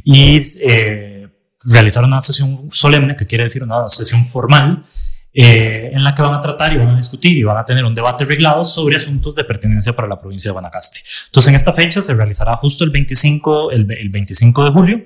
y 0.06 0.44
eh, 0.62 1.28
realizar 1.66 2.06
una 2.06 2.22
sesión 2.22 2.70
solemne, 2.72 3.18
que 3.18 3.28
quiere 3.28 3.44
decir 3.44 3.64
una 3.64 3.90
sesión 3.90 4.26
formal, 4.28 4.86
eh, 5.34 5.92
en 5.92 6.06
la 6.06 6.16
que 6.16 6.22
van 6.22 6.36
a 6.36 6.40
tratar 6.40 6.72
y 6.72 6.78
van 6.78 6.92
a 6.92 6.96
discutir 6.96 7.38
y 7.38 7.44
van 7.44 7.58
a 7.58 7.66
tener 7.66 7.84
un 7.84 7.94
debate 7.94 8.24
reglado 8.24 8.64
sobre 8.64 8.96
asuntos 8.96 9.36
de 9.36 9.44
pertenencia 9.44 9.94
para 9.94 10.08
la 10.08 10.22
provincia 10.22 10.48
de 10.48 10.54
Guanacaste. 10.54 11.02
Entonces, 11.26 11.50
en 11.50 11.56
esta 11.56 11.74
fecha 11.74 12.02
se 12.02 12.14
realizará 12.14 12.56
justo 12.56 12.86
el 12.86 12.92
25, 12.92 13.72
el, 13.72 13.92
el 13.92 14.08
25 14.08 14.64
de 14.64 14.72
julio, 14.72 15.04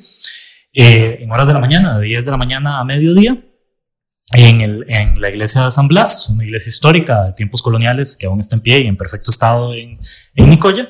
eh, 0.73 1.17
en 1.21 1.31
horas 1.31 1.47
de 1.47 1.53
la 1.53 1.59
mañana, 1.59 1.97
de 1.97 2.05
10 2.05 2.25
de 2.25 2.31
la 2.31 2.37
mañana 2.37 2.79
a 2.79 2.83
mediodía, 2.83 3.37
en, 4.31 4.61
el, 4.61 4.85
en, 4.87 5.19
la 5.19 5.29
iglesia 5.29 5.65
de 5.65 5.71
San 5.71 5.87
Blas, 5.87 6.29
una 6.29 6.45
iglesia 6.45 6.69
histórica 6.69 7.23
de 7.23 7.33
tiempos 7.33 7.63
coloniales 7.63 8.15
que 8.15 8.27
aún 8.27 8.39
está 8.39 8.55
en 8.55 8.61
pie 8.61 8.81
y 8.81 8.87
en 8.87 8.95
perfecto 8.95 9.31
estado 9.31 9.73
en, 9.73 9.99
en 10.35 10.49
Nicoya. 10.49 10.87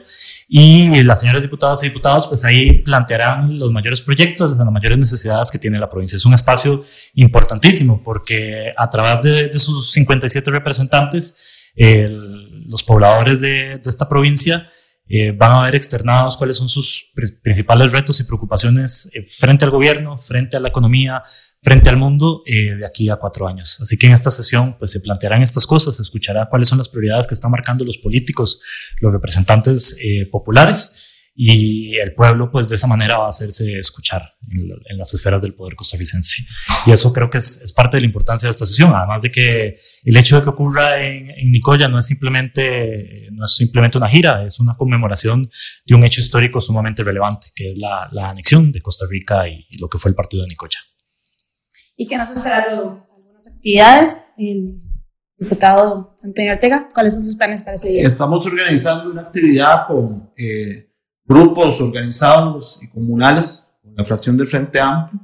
Y 0.49 1.03
las 1.03 1.21
señoras 1.21 1.41
diputadas 1.41 1.81
y 1.83 1.87
diputados, 1.87 2.27
pues 2.27 2.43
ahí 2.43 2.79
plantearán 2.79 3.57
los 3.57 3.71
mayores 3.71 4.01
proyectos, 4.01 4.57
las 4.57 4.71
mayores 4.71 4.97
necesidades 4.97 5.51
que 5.51 5.59
tiene 5.59 5.79
la 5.79 5.89
provincia. 5.89 6.17
Es 6.17 6.25
un 6.25 6.33
espacio 6.33 6.85
importantísimo 7.13 8.01
porque 8.03 8.73
a 8.75 8.89
través 8.89 9.23
de, 9.23 9.49
de 9.49 9.59
sus 9.59 9.91
57 9.91 10.51
representantes, 10.51 11.37
el, 11.75 12.65
los 12.67 12.83
pobladores 12.83 13.39
de, 13.39 13.77
de 13.77 13.89
esta 13.89 14.09
provincia 14.09 14.69
eh, 15.11 15.31
van 15.31 15.51
a 15.51 15.63
ver 15.63 15.75
externados 15.75 16.37
cuáles 16.37 16.57
son 16.57 16.69
sus 16.69 17.11
principales 17.41 17.91
retos 17.91 18.19
y 18.19 18.23
preocupaciones 18.25 19.09
eh, 19.15 19.23
frente 19.23 19.65
al 19.65 19.71
gobierno, 19.71 20.17
frente 20.17 20.55
a 20.55 20.59
la 20.59 20.69
economía, 20.69 21.23
frente 21.61 21.89
al 21.89 21.97
mundo 21.97 22.43
eh, 22.45 22.75
de 22.75 22.85
aquí 22.85 23.09
a 23.09 23.15
cuatro 23.15 23.47
años. 23.47 23.79
Así 23.81 23.97
que 23.97 24.05
en 24.05 24.13
esta 24.13 24.29
sesión 24.29 24.77
pues, 24.77 24.91
se 24.91 24.99
plantearán 24.99 25.41
estas 25.41 25.65
cosas, 25.65 25.95
se 25.95 26.03
escuchará 26.03 26.47
cuáles 26.47 26.67
son 26.69 26.77
las 26.77 26.89
prioridades 26.89 27.25
que 27.25 27.33
están 27.33 27.49
marcando 27.49 27.83
los 27.83 27.97
políticos, 27.97 28.61
los 29.01 29.11
representantes 29.11 29.99
eh, 30.03 30.27
populares 30.31 31.08
y 31.41 31.97
el 31.97 32.13
pueblo 32.13 32.51
pues 32.51 32.67
de 32.67 32.75
esa 32.75 32.85
manera 32.85 33.17
va 33.17 33.27
a 33.27 33.29
hacerse 33.29 33.79
escuchar 33.79 34.35
en, 34.51 34.71
en 34.89 34.97
las 34.97 35.13
esferas 35.13 35.41
del 35.41 35.53
poder 35.53 35.73
costarricense. 35.73 36.43
Y 36.85 36.91
eso 36.91 37.13
creo 37.13 37.29
que 37.29 37.37
es, 37.37 37.61
es, 37.61 37.71
parte 37.71 37.95
de 37.95 38.01
la 38.01 38.07
importancia 38.07 38.47
de 38.47 38.51
esta 38.51 38.65
sesión, 38.65 38.93
además 38.93 39.21
de 39.21 39.31
que 39.31 39.79
el 40.03 40.17
hecho 40.17 40.35
de 40.35 40.43
que 40.43 40.49
ocurra 40.49 41.01
en, 41.01 41.29
en, 41.29 41.49
Nicoya 41.49 41.87
no 41.87 41.97
es, 41.97 42.07
simplemente, 42.07 43.29
no 43.31 43.45
es 43.45 43.55
simplemente 43.55 43.97
una 43.97 44.09
gira, 44.09 44.43
es 44.43 44.59
una 44.59 44.75
conmemoración 44.75 45.49
de 45.85 45.95
un 45.95 46.03
hecho 46.03 46.19
histórico 46.19 46.59
sumamente 46.59 47.05
relevante, 47.05 47.47
que 47.55 47.71
es 47.71 47.77
la, 47.77 48.09
la 48.11 48.31
anexión 48.31 48.73
de 48.73 48.81
Costa 48.81 49.05
Rica 49.09 49.47
y, 49.47 49.65
y, 49.69 49.77
lo 49.79 49.87
que 49.87 49.97
fue 49.97 50.09
el 50.09 50.15
partido 50.15 50.43
de 50.43 50.49
Nicoya. 50.49 50.79
¿Y 51.95 52.05
qué 52.05 52.17
nos 52.17 52.31
espera 52.31 52.65
luego? 52.67 53.07
¿Algunas 53.15 53.47
actividades? 53.47 54.31
El 54.37 54.75
diputado 55.37 56.17
Antonio 56.21 56.51
Ortega, 56.51 56.89
¿cuáles 56.93 57.13
son 57.13 57.23
sus 57.23 57.37
planes 57.37 57.63
para 57.63 57.75
ese 57.75 57.91
día? 57.91 58.05
Estamos 58.05 58.45
organizando 58.45 59.09
una 59.09 59.21
actividad 59.21 59.87
con... 59.87 60.33
Eh, 60.35 60.88
grupos 61.29 61.79
organizados 61.79 62.79
y 62.81 62.89
comunales 62.89 63.69
con 63.83 63.95
la 63.95 64.03
fracción 64.03 64.35
del 64.35 64.47
Frente 64.47 64.79
Amplio 64.79 65.21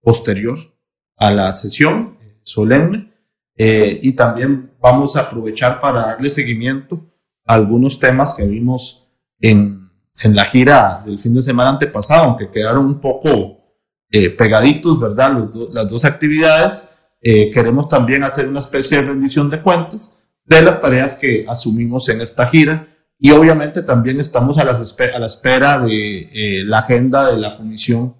posterior 0.00 0.56
a 1.16 1.32
la 1.32 1.52
sesión 1.52 2.16
eh, 2.22 2.38
solemne 2.44 3.12
eh, 3.56 3.98
y 4.00 4.12
también 4.12 4.72
vamos 4.80 5.16
a 5.16 5.22
aprovechar 5.22 5.80
para 5.80 6.02
darle 6.02 6.30
seguimiento 6.30 7.04
a 7.44 7.54
algunos 7.54 7.98
temas 7.98 8.34
que 8.34 8.46
vimos 8.46 9.08
en, 9.40 9.90
en 10.22 10.36
la 10.36 10.44
gira 10.44 11.02
del 11.04 11.18
fin 11.18 11.34
de 11.34 11.42
semana 11.42 11.70
antepasado, 11.70 12.24
aunque 12.24 12.50
quedaron 12.50 12.86
un 12.86 13.00
poco 13.00 13.58
eh, 14.10 14.30
pegaditos, 14.30 14.98
¿verdad? 15.00 15.32
Los 15.32 15.50
do, 15.52 15.68
las 15.72 15.88
dos 15.88 16.04
actividades. 16.04 16.88
Eh, 17.20 17.50
queremos 17.50 17.88
también 17.88 18.22
hacer 18.22 18.46
una 18.48 18.60
especie 18.60 18.98
de 18.98 19.08
rendición 19.08 19.50
de 19.50 19.60
cuentas 19.60 20.22
de 20.44 20.62
las 20.62 20.80
tareas 20.80 21.16
que 21.16 21.44
asumimos 21.48 22.08
en 22.08 22.20
esta 22.20 22.46
gira 22.46 22.86
y 23.18 23.32
obviamente 23.32 23.82
también 23.82 24.20
estamos 24.20 24.58
a 24.58 24.64
la, 24.64 24.72
a 24.72 25.18
la 25.18 25.26
espera 25.26 25.80
de 25.80 26.20
eh, 26.32 26.64
la 26.64 26.78
agenda 26.78 27.30
de 27.30 27.36
la 27.36 27.56
Comisión 27.56 28.14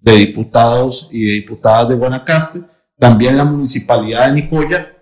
de 0.00 0.16
Diputados 0.16 1.08
y 1.12 1.24
de 1.26 1.32
Diputadas 1.34 1.88
de 1.88 1.94
Guanacaste. 1.94 2.62
También 2.98 3.36
la 3.36 3.44
Municipalidad 3.44 4.26
de 4.26 4.32
Nicoya 4.32 4.96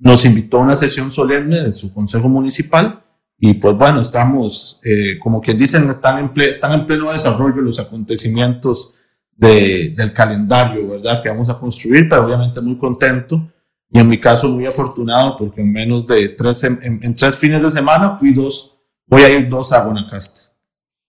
nos 0.00 0.24
invitó 0.24 0.58
a 0.58 0.62
una 0.62 0.74
sesión 0.74 1.12
solemne 1.12 1.62
de 1.62 1.72
su 1.72 1.94
Consejo 1.94 2.28
Municipal. 2.28 3.04
Y 3.38 3.54
pues 3.54 3.76
bueno, 3.76 4.00
estamos, 4.00 4.80
eh, 4.84 5.18
como 5.20 5.40
quien 5.40 5.56
dicen, 5.56 5.88
están 5.88 6.18
en, 6.18 6.34
ple 6.34 6.46
están 6.46 6.72
en 6.72 6.86
pleno 6.86 7.12
desarrollo 7.12 7.62
los 7.62 7.78
acontecimientos 7.78 8.96
de, 9.36 9.94
del 9.96 10.12
calendario, 10.12 10.88
¿verdad? 10.88 11.22
Que 11.22 11.28
vamos 11.30 11.48
a 11.48 11.58
construir, 11.58 12.08
pero 12.08 12.26
obviamente 12.26 12.60
muy 12.60 12.76
contento 12.76 13.48
y 13.92 13.98
en 13.98 14.08
mi 14.08 14.20
caso 14.20 14.48
muy 14.48 14.66
afortunado 14.66 15.36
porque 15.36 15.60
en 15.60 15.72
menos 15.72 16.06
de 16.06 16.28
tres, 16.28 16.62
en, 16.64 16.78
en, 16.82 17.14
tres 17.14 17.36
fines 17.36 17.60
de 17.60 17.70
semana 17.70 18.10
fui 18.10 18.32
dos, 18.32 18.78
voy 19.06 19.22
a 19.22 19.30
ir 19.30 19.48
dos 19.48 19.72
a 19.72 19.82
Guanacaste. 19.82 20.50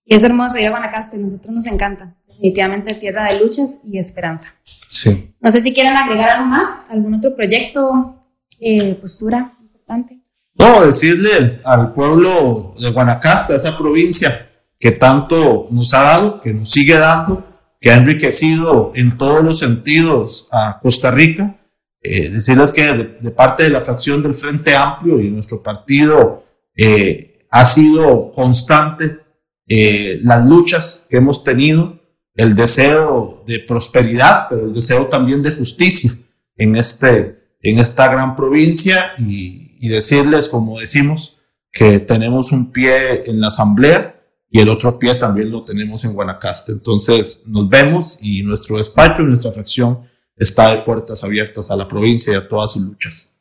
Y 0.03 0.15
es 0.15 0.23
hermoso 0.23 0.57
ir 0.57 0.67
a 0.67 0.71
Guanacaste, 0.71 1.17
a 1.17 1.19
nosotros 1.19 1.53
nos 1.53 1.67
encanta, 1.67 2.15
definitivamente 2.27 2.95
tierra 2.95 3.25
de 3.25 3.39
luchas 3.39 3.81
y 3.85 3.99
esperanza. 3.99 4.53
Sí. 4.87 5.33
No 5.39 5.51
sé 5.51 5.61
si 5.61 5.73
quieren 5.73 5.95
agregar 5.95 6.29
algo 6.29 6.47
más, 6.47 6.87
algún 6.89 7.13
otro 7.13 7.35
proyecto, 7.35 8.25
eh, 8.59 8.95
postura 8.95 9.55
importante. 9.61 10.19
No, 10.55 10.85
decirles 10.85 11.61
al 11.65 11.93
pueblo 11.93 12.73
de 12.79 12.89
Guanacaste, 12.89 13.53
a 13.53 13.55
esa 13.57 13.77
provincia 13.77 14.49
que 14.79 14.91
tanto 14.91 15.67
nos 15.69 15.93
ha 15.93 16.01
dado, 16.01 16.41
que 16.41 16.53
nos 16.53 16.71
sigue 16.71 16.97
dando, 16.97 17.45
que 17.79 17.91
ha 17.91 17.95
enriquecido 17.95 18.91
en 18.95 19.17
todos 19.17 19.43
los 19.43 19.59
sentidos 19.59 20.49
a 20.51 20.79
Costa 20.81 21.11
Rica, 21.11 21.60
eh, 22.03 22.29
decirles 22.29 22.73
que 22.73 22.81
de, 22.83 23.31
parte 23.31 23.63
de 23.63 23.69
la 23.69 23.79
fracción 23.79 24.23
del 24.23 24.33
Frente 24.33 24.75
Amplio 24.75 25.21
y 25.21 25.29
nuestro 25.29 25.61
partido 25.61 26.43
eh, 26.75 27.45
ha 27.51 27.63
sido 27.65 28.31
constante 28.31 29.19
eh, 29.67 30.19
las 30.23 30.47
luchas 30.47 31.05
que 31.09 31.17
hemos 31.17 31.43
tenido, 31.43 31.99
el 32.35 32.55
deseo 32.55 33.43
de 33.45 33.59
prosperidad, 33.59 34.47
pero 34.49 34.65
el 34.65 34.73
deseo 34.73 35.07
también 35.07 35.43
de 35.43 35.51
justicia 35.51 36.11
en, 36.57 36.75
este, 36.75 37.37
en 37.61 37.77
esta 37.77 38.07
gran 38.07 38.35
provincia 38.35 39.11
y, 39.19 39.87
decirles, 39.87 40.47
como 40.47 40.79
decimos, 40.79 41.37
que 41.71 41.99
tenemos 41.99 42.51
un 42.51 42.71
pie 42.71 43.29
en 43.29 43.41
la 43.41 43.47
asamblea 43.47 44.21
y 44.49 44.59
el 44.59 44.69
otro 44.69 44.99
pie 44.99 45.15
también 45.15 45.51
lo 45.51 45.63
tenemos 45.63 46.03
en 46.03 46.13
Guanacaste. 46.13 46.71
Entonces 46.71 47.43
nos 47.47 47.67
vemos 47.67 48.19
y 48.21 48.43
nuestro 48.43 48.77
despacho, 48.77 49.23
nuestra 49.23 49.51
fracción 49.51 50.10
está 50.37 50.71
de 50.71 50.81
puertas 50.81 51.23
abiertas 51.23 51.69
a 51.71 51.75
la 51.75 51.87
provincia 51.87 52.33
y 52.33 52.35
a 52.35 52.47
todas 52.47 52.73
sus 52.73 52.83
luchas. 52.83 53.31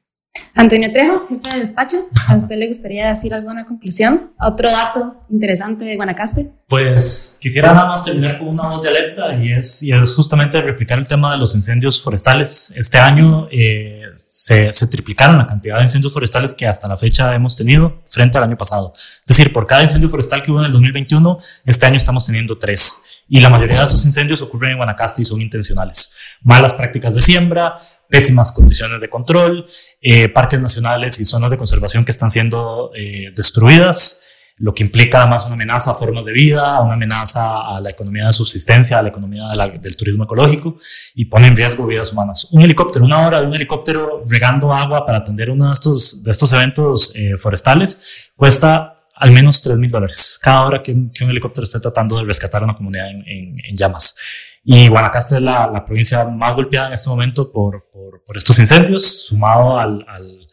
Antonio 0.55 0.93
Trejos, 0.93 1.29
jefe 1.29 1.55
de 1.55 1.61
despacho, 1.61 1.97
¿a 2.29 2.37
usted 2.37 2.57
le 2.57 2.67
gustaría 2.67 3.09
decir 3.09 3.33
alguna 3.33 3.65
conclusión? 3.65 4.33
¿Otro 4.39 4.71
dato 4.71 5.17
interesante 5.31 5.85
de 5.85 5.97
Guanacaste? 5.97 6.53
Pues 6.69 7.39
quisiera 7.41 7.73
nada 7.73 7.89
más 7.89 8.05
terminar 8.05 8.39
con 8.39 8.49
una 8.49 8.69
voz 8.69 8.83
de 8.83 8.89
alerta 8.89 9.35
y 9.35 9.53
es, 9.53 9.83
y 9.83 9.93
es 9.93 10.15
justamente 10.15 10.61
replicar 10.61 10.99
el 10.99 11.07
tema 11.07 11.33
de 11.33 11.39
los 11.39 11.55
incendios 11.55 12.03
forestales. 12.03 12.73
Este 12.77 12.99
año 12.99 13.49
eh, 13.51 14.00
se, 14.15 14.71
triplicaron 14.89 15.39
la 15.39 15.47
cantidad 15.47 15.79
de 15.79 15.85
incendios 15.85 16.13
forestales 16.13 16.55
que 16.55 16.67
hasta 16.67 16.89
la 16.89 16.97
fecha 16.97 17.35
hemos 17.35 17.57
tenido 17.57 18.03
frente 18.09 18.39
al 18.39 18.45
año 18.45 18.57
pasado. 18.57 18.93
Es 18.95 19.27
decir, 19.27 19.53
por 19.53 19.67
cada 19.67 19.83
incendio 19.83 20.09
forestal 20.09 20.43
que 20.43 20.51
hubo 20.51 20.61
en 20.61 20.67
el 20.67 20.73
2021, 20.73 21.39
este 21.67 21.87
año 21.87 21.97
estamos 21.97 22.27
teniendo 22.27 22.59
tres. 22.59 23.05
Y 23.29 23.41
la 23.41 23.49
mayoría 23.49 23.79
de 23.79 23.85
esos 23.85 24.05
incendios 24.05 24.43
ocurren 24.43 24.73
en 24.73 24.77
Guanacaste 24.79 25.23
y 25.23 25.25
son 25.25 25.41
intencionales. 25.41 26.15
Malas 26.43 26.73
prácticas 26.73 27.15
de 27.15 27.21
siembra, 27.21 27.79
pésimas 28.09 28.51
condiciones 28.51 29.01
de 29.01 29.09
control, 29.09 29.67
eh, 30.01 30.29
parques 30.29 30.61
nacionales 30.61 31.21
y 31.21 31.25
zonas 31.25 31.51
de 31.51 31.57
conservación 31.57 32.05
que 32.05 32.11
están 32.11 32.31
siendo 32.31 32.91
eh, 32.95 33.33
destruidas, 33.35 34.25
lo 34.61 34.75
que 34.75 34.83
implica 34.83 35.23
además 35.23 35.47
una 35.47 35.55
amenaza 35.55 35.93
a 35.93 35.95
formas 35.95 36.25
de 36.25 36.33
vida, 36.33 36.81
una 36.83 36.93
amenaza 36.93 37.67
a 37.67 37.81
la 37.81 37.91
economía 37.91 38.27
de 38.27 38.33
subsistencia, 38.35 38.99
a 38.99 39.03
la 39.03 39.09
economía 39.09 39.45
del 39.81 39.97
turismo 39.97 40.25
ecológico 40.25 40.77
y 41.15 41.25
pone 41.25 41.47
en 41.47 41.57
riesgo 41.57 41.87
vidas 41.87 42.13
humanas. 42.13 42.47
Un 42.53 42.61
helicóptero, 42.61 43.05
una 43.05 43.27
hora 43.27 43.41
de 43.41 43.47
un 43.47 43.55
helicóptero 43.55 44.23
regando 44.29 44.73
agua 44.73 45.07
para 45.07 45.19
atender 45.19 45.51
uno 45.51 45.69
de 45.69 45.73
estos, 45.73 46.23
de 46.23 46.31
estos 46.31 46.53
eventos 46.53 47.17
eh, 47.17 47.39
forestales 47.39 48.05
cuesta 48.37 48.97
al 49.15 49.33
menos 49.33 49.63
3 49.63 49.79
mil 49.79 49.91
dólares 49.91 50.39
cada 50.41 50.63
hora 50.63 50.83
que 50.83 50.93
un, 50.93 51.11
helicóptero 51.19 51.65
esté 51.65 51.81
tratando 51.81 52.19
de 52.19 52.25
rescatar 52.25 52.61
a 52.61 52.65
una 52.65 52.77
comunidad 52.77 53.09
en, 53.11 53.25
en 53.65 53.77
llamas. 53.77 54.15
Y 54.63 54.89
Guanacaste 54.89 55.37
es 55.37 55.43
la, 55.43 55.67
la, 55.67 55.85
provincia 55.87 56.25
más 56.27 56.55
golpeada 56.55 56.89
en 56.89 56.95
este 56.95 57.09
momento 57.09 57.51
por, 57.51 57.89
por, 57.91 58.23
por 58.23 58.37
estos 58.37 58.59
incendios, 58.59 59.25
sumado 59.25 59.79
al, 59.79 60.05
al, 60.07 60.47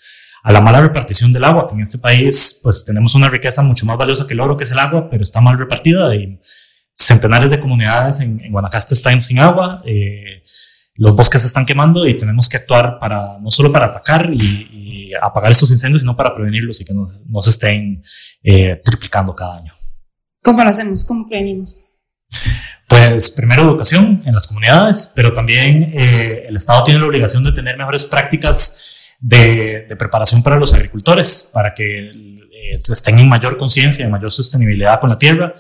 a 0.44 0.52
la 0.52 0.62
mala 0.62 0.82
repartición 0.82 1.34
del 1.34 1.44
agua, 1.44 1.68
que 1.68 1.76
en 1.76 1.82
este 1.82 1.98
país 1.98 2.60
pues 2.64 2.86
tenemos 2.86 3.16
una 3.16 3.30
riqueza 3.30 3.62
mucho 3.62 3.86
más 3.86 3.98
valiosa 3.98 4.26
que 4.28 4.34
el 4.34 4.40
oro, 4.40 4.58
que 4.58 4.64
es 4.64 4.72
el 4.72 4.80
agua, 4.80 5.10
pero 5.10 5.24
está 5.24 5.42
mal 5.42 5.58
repartida 5.58 6.16
y 6.16 6.40
centenares 6.94 7.52
de 7.52 7.60
comunidades 7.60 8.20
en, 8.22 8.40
en 8.42 8.52
Guanacaste 8.52 8.96
están 8.96 9.22
sin 9.22 9.40
agua, 9.40 9.82
eh, 9.86 10.42
los 10.96 11.16
bosques 11.16 11.42
se 11.42 11.48
están 11.48 11.66
quemando 11.66 12.08
y 12.08 12.16
tenemos 12.16 12.50
que 12.50 12.58
actuar 12.58 12.98
para 13.00 13.38
no 13.40 13.52
solo 13.52 13.72
para 13.72 13.86
atacar 13.88 14.32
y, 14.34 15.10
y 15.10 15.14
apagar 15.14 15.52
estos 15.52 15.70
incendios, 15.72 16.02
sino 16.02 16.16
para 16.16 16.34
prevenirlos 16.34 16.82
y 16.82 16.86
que 16.86 16.94
no, 16.94 17.08
no 17.28 17.42
se 17.42 17.52
estén 17.52 18.04
eh, 18.44 18.82
triplicando 18.84 19.36
cada 19.36 19.58
año. 19.58 19.72
¿Cómo 20.44 20.64
lo 20.64 20.70
hacemos? 20.70 21.04
¿Cómo 21.04 21.28
prevenimos? 21.28 21.86
Pues 22.88 23.32
primero 23.32 23.64
educación 23.64 24.24
en 24.26 24.34
las 24.34 24.48
comunidades, 24.48 25.12
pero 25.16 25.34
también 25.34 25.94
eh, 25.94 26.46
el 26.48 26.56
Estado 26.56 26.84
tiene 26.84 27.00
la 27.00 27.06
obligación 27.06 27.44
de 27.44 27.52
tener 27.52 27.78
mejores 27.78 28.06
prácticas 28.06 28.82
de, 29.20 29.86
de 29.88 29.96
preparación 29.96 30.44
para 30.44 30.58
los 30.58 30.74
agricultores, 30.74 31.50
para 31.54 31.74
que 31.74 32.10
eh, 32.10 32.72
estén 32.74 33.20
en 33.20 33.30
mayor 33.30 33.58
conciencia, 33.58 34.06
en 34.06 34.12
mayor 34.12 34.32
sostenibilidad 34.32 35.00
con 35.00 35.10
la 35.10 35.18
tierra, 35.18 35.54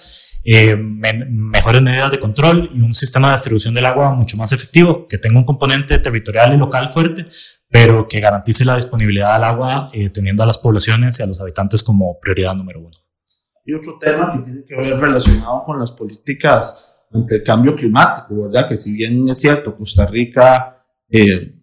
eh, 0.50 0.76
me, 0.76 1.13
mejores 1.26 1.82
medidas 1.82 2.10
de 2.10 2.20
control 2.20 2.72
y 2.74 2.80
un 2.80 2.93
sistema 2.93 3.28
de 3.28 3.34
distribución 3.34 3.74
del 3.74 3.86
agua 3.86 4.13
mucho 4.13 4.38
más 4.38 4.54
efectivo, 4.54 5.06
que 5.08 5.17
tenga 5.17 5.39
un 5.39 5.46
componente 5.46 6.00
territorial 6.00 6.54
y 6.54 6.58
local 6.58 6.88
fuerte, 6.88 7.28
pero 7.70 8.08
que 8.08 8.22
garantice 8.22 8.63
la 8.63 8.78
disponibilidad 8.78 9.34
del 9.34 9.43
agua 9.43 9.89
eh, 9.93 10.10
teniendo 10.10 10.43
a 10.43 10.46
las 10.46 10.58
poblaciones 10.58 11.20
y 11.20 11.24
a 11.24 11.26
los 11.26 11.41
habitantes 11.41 11.84
como 11.84 12.17
prioridad 12.20 12.56
número 12.56 12.80
uno. 12.80 12.98
Y 13.65 13.74
otro 13.74 13.98
tema 14.00 14.32
que 14.34 14.39
tiene 14.39 14.63
que 14.65 14.76
ver 14.78 14.98
relacionado 14.98 15.63
con 15.63 15.78
las 15.78 15.91
políticas 15.91 16.96
ante 17.12 17.36
el 17.36 17.43
cambio 17.43 17.76
climático, 17.76 18.43
¿verdad? 18.43 18.70
Que 18.70 18.78
si 18.78 18.93
bien 18.93 19.28
es 19.28 19.39
cierto, 19.39 19.76
Costa 19.76 20.06
Rica 20.06 20.82
eh, 21.10 21.57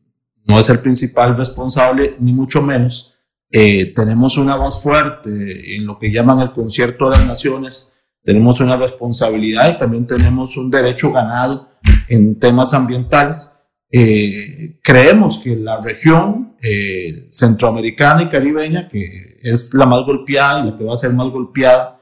no 0.46 0.58
es 0.58 0.68
el 0.68 0.80
principal 0.80 1.36
responsable, 1.36 2.16
ni 2.20 2.32
mucho 2.32 2.62
menos, 2.62 3.14
eh, 3.56 3.92
tenemos 3.94 4.36
una 4.36 4.56
voz 4.56 4.82
fuerte 4.82 5.76
en 5.76 5.86
lo 5.86 5.96
que 5.96 6.10
llaman 6.10 6.40
el 6.40 6.52
concierto 6.52 7.08
de 7.08 7.18
las 7.18 7.26
naciones, 7.26 7.92
tenemos 8.22 8.60
una 8.60 8.76
responsabilidad 8.76 9.72
y 9.72 9.78
también 9.78 10.06
tenemos 10.06 10.56
un 10.56 10.70
derecho 10.70 11.12
ganado 11.12 11.68
en 12.08 12.38
temas 12.38 12.74
ambientales. 12.74 13.52
Eh, 13.92 14.80
creemos 14.82 15.38
que 15.38 15.54
la 15.54 15.80
región 15.80 16.56
eh, 16.62 17.26
centroamericana 17.30 18.22
y 18.22 18.28
caribeña, 18.28 18.88
que 18.88 19.38
es 19.42 19.72
la 19.72 19.86
más 19.86 20.00
golpeada 20.00 20.60
y 20.60 20.70
la 20.70 20.76
que 20.76 20.84
va 20.84 20.94
a 20.94 20.98
ser 20.98 21.12
más 21.12 21.28
golpeada 21.28 22.00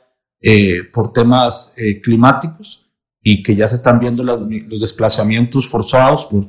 por 0.92 1.12
temas 1.12 1.76
climáticos, 2.02 2.90
y 3.22 3.44
que 3.44 3.55
ya 3.55 3.68
se 3.68 3.76
están 3.76 4.00
viendo 4.00 4.24
los 4.24 4.81
desplazamientos 4.81 5.68
forzados 5.68 6.26
por, 6.26 6.48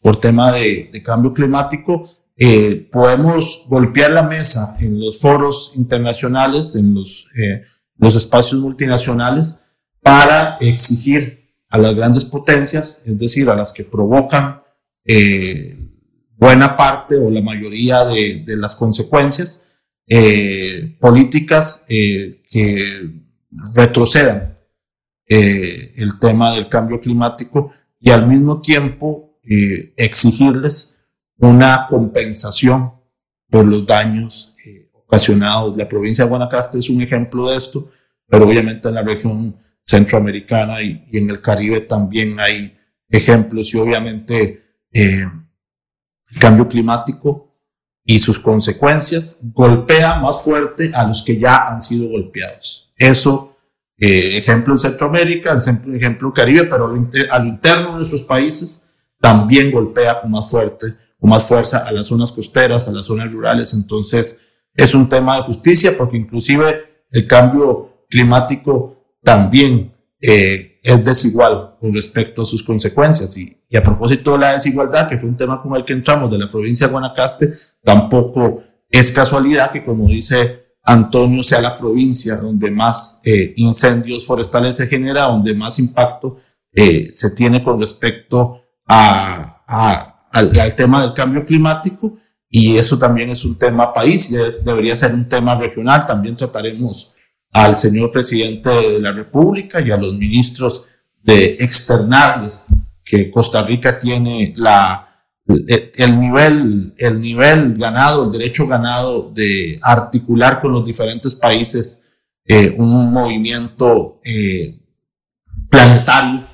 por 0.00 0.16
tema 0.16 0.52
de, 0.52 0.90
cambio 1.04 1.32
climático, 1.32 2.08
eh, 2.36 2.88
podemos 2.90 3.66
golpear 3.68 4.12
la 4.12 4.22
mesa 4.22 4.76
en 4.80 4.98
los 4.98 5.20
foros 5.20 5.72
internacionales, 5.76 6.74
en 6.74 6.94
los, 6.94 7.28
eh, 7.36 7.62
los 7.98 8.16
espacios 8.16 8.60
multinacionales, 8.60 9.60
para 10.00 10.56
exigir 10.60 11.50
a 11.68 11.76
las 11.76 11.94
grandes 11.94 12.24
potencias, 12.24 13.02
es 13.04 13.18
decir, 13.18 13.50
a 13.50 13.54
las 13.54 13.72
que 13.72 13.84
provocan 13.84 14.62
eh, 15.04 15.78
buena 16.36 16.76
parte 16.76 17.16
o 17.16 17.30
la 17.30 17.42
mayoría 17.42 18.04
de, 18.06 18.44
las 18.56 18.74
consecuencias, 18.74 19.66
políticas 20.98 21.84
que 21.86 23.10
retrocedan 23.74 24.58
el 25.28 26.18
tema 26.18 26.52
del 26.52 26.68
cambio 26.68 27.00
climático 27.00 27.70
y 28.00 28.10
al 28.10 28.26
mismo 28.26 28.60
tiempo 28.60 29.29
eh, 29.42 29.94
exigirles 29.96 30.98
una 31.38 31.86
compensación 31.88 32.92
por 33.48 33.66
los 33.66 33.86
daños 33.86 34.54
eh, 34.66 34.90
ocasionados. 34.92 35.76
La 35.76 35.88
provincia 35.88 36.24
de 36.24 36.30
Guanacaste 36.30 36.78
es 36.78 36.90
un 36.90 37.00
ejemplo 37.00 37.48
de 37.48 37.56
esto, 37.56 37.90
pero 38.26 38.46
obviamente 38.46 38.88
en 38.88 38.94
la 38.94 39.02
región 39.02 39.56
centroamericana 39.80 40.82
y, 40.82 41.08
en 41.12 41.30
el 41.30 41.40
Caribe 41.40 41.80
también 41.80 42.38
hay 42.38 42.76
ejemplos 43.08 43.72
y 43.72 43.78
obviamente 43.78 44.62
eh, 44.92 45.24
el 45.24 46.38
cambio 46.38 46.68
climático 46.68 47.56
y 48.04 48.18
sus 48.18 48.38
consecuencias 48.38 49.38
golpea 49.42 50.20
más 50.20 50.42
fuerte 50.42 50.90
a 50.94 51.08
los 51.08 51.22
que 51.22 51.38
ya 51.38 51.62
han 51.66 51.80
sido 51.80 52.08
golpeados. 52.08 52.92
Eso 52.96 53.46
ejemplo 54.02 54.72
en 54.72 54.78
Centroamérica, 54.78 55.54
ejemplo 55.92 56.28
en 56.28 56.32
Caribe, 56.32 56.64
pero 56.64 56.86
a 56.86 57.38
lo 57.38 57.46
interno 57.46 57.92
de 57.92 57.98
nuestros 57.98 58.22
países 58.22 58.89
también 59.20 59.70
golpea 59.70 60.20
con 60.20 60.30
más 60.30 60.50
fuerte, 60.50 60.86
con 61.18 61.30
más 61.30 61.46
fuerza 61.46 61.78
a 61.78 61.92
las 61.92 62.06
zonas 62.06 62.32
costeras, 62.32 62.88
a 62.88 62.92
las 62.92 63.06
zonas 63.06 63.32
rurales. 63.32 63.74
Entonces, 63.74 64.40
es 64.74 64.94
un 64.94 65.08
tema 65.08 65.36
de 65.36 65.42
justicia 65.42 65.96
porque 65.96 66.16
inclusive 66.16 67.04
el 67.10 67.26
cambio 67.26 68.04
climático 68.08 68.96
también 69.22 69.92
eh, 70.20 70.78
es 70.82 71.04
desigual 71.04 71.76
con 71.78 71.92
respecto 71.92 72.42
a 72.42 72.46
sus 72.46 72.62
consecuencias. 72.62 73.36
Y, 73.36 73.56
a 73.76 73.82
propósito 73.82 74.32
de 74.32 74.38
la 74.38 74.52
desigualdad, 74.54 75.08
que 75.08 75.18
fue 75.18 75.28
un 75.28 75.36
tema 75.36 75.62
con 75.62 75.76
el 75.76 75.84
que 75.84 75.92
entramos 75.92 76.30
de 76.30 76.38
la 76.38 76.50
provincia 76.50 76.86
de 76.86 76.92
Guanacaste, 76.92 77.52
tampoco 77.84 78.64
es 78.90 79.12
casualidad 79.12 79.70
que, 79.70 79.84
como 79.84 80.08
dice 80.08 80.70
Antonio 80.82 81.42
sea 81.42 81.60
la 81.60 81.78
provincia 81.78 82.36
donde 82.36 82.70
más 82.70 83.20
eh, 83.22 83.52
incendios 83.56 84.26
forestales 84.26 84.76
se 84.76 84.86
genera, 84.86 85.24
donde 85.24 85.54
más 85.54 85.78
impacto 85.78 86.36
eh, 86.72 87.06
se 87.06 87.30
tiene 87.30 87.62
con 87.62 87.78
respecto 87.78 88.59
a, 88.92 89.62
a, 89.68 90.26
al, 90.32 90.58
al, 90.58 90.74
tema 90.74 91.02
del 91.02 91.14
cambio 91.14 91.44
climático. 91.44 92.18
Y 92.48 92.76
eso 92.76 92.98
también 92.98 93.30
es 93.30 93.44
un 93.44 93.56
tema 93.56 93.92
país 93.92 94.30
y 94.32 94.36
es, 94.36 94.64
debería 94.64 94.96
ser 94.96 95.14
un 95.14 95.28
tema 95.28 95.54
regional. 95.54 96.06
También 96.06 96.36
trataremos 96.36 97.14
al 97.52 97.76
señor 97.76 98.10
presidente 98.10 98.68
de 98.68 99.00
la 99.00 99.12
República 99.12 99.80
y 99.80 99.90
a 99.92 99.96
los 99.96 100.14
ministros 100.14 100.86
de 101.22 101.54
externarles 101.58 102.66
que 103.04 103.30
Costa 103.30 103.62
Rica 103.62 103.98
tiene 103.98 104.52
la, 104.56 105.24
el, 105.46 106.18
nivel, 106.18 106.92
el 106.96 107.20
nivel 107.20 107.74
ganado, 107.74 108.24
el 108.24 108.32
derecho 108.32 108.66
ganado 108.66 109.30
de 109.32 109.78
articular 109.82 110.60
con 110.60 110.72
los 110.72 110.84
diferentes 110.84 111.36
países 111.36 112.02
eh, 112.44 112.74
un 112.76 113.12
movimiento 113.12 114.20
eh, 114.24 114.80
planetario 115.68 116.46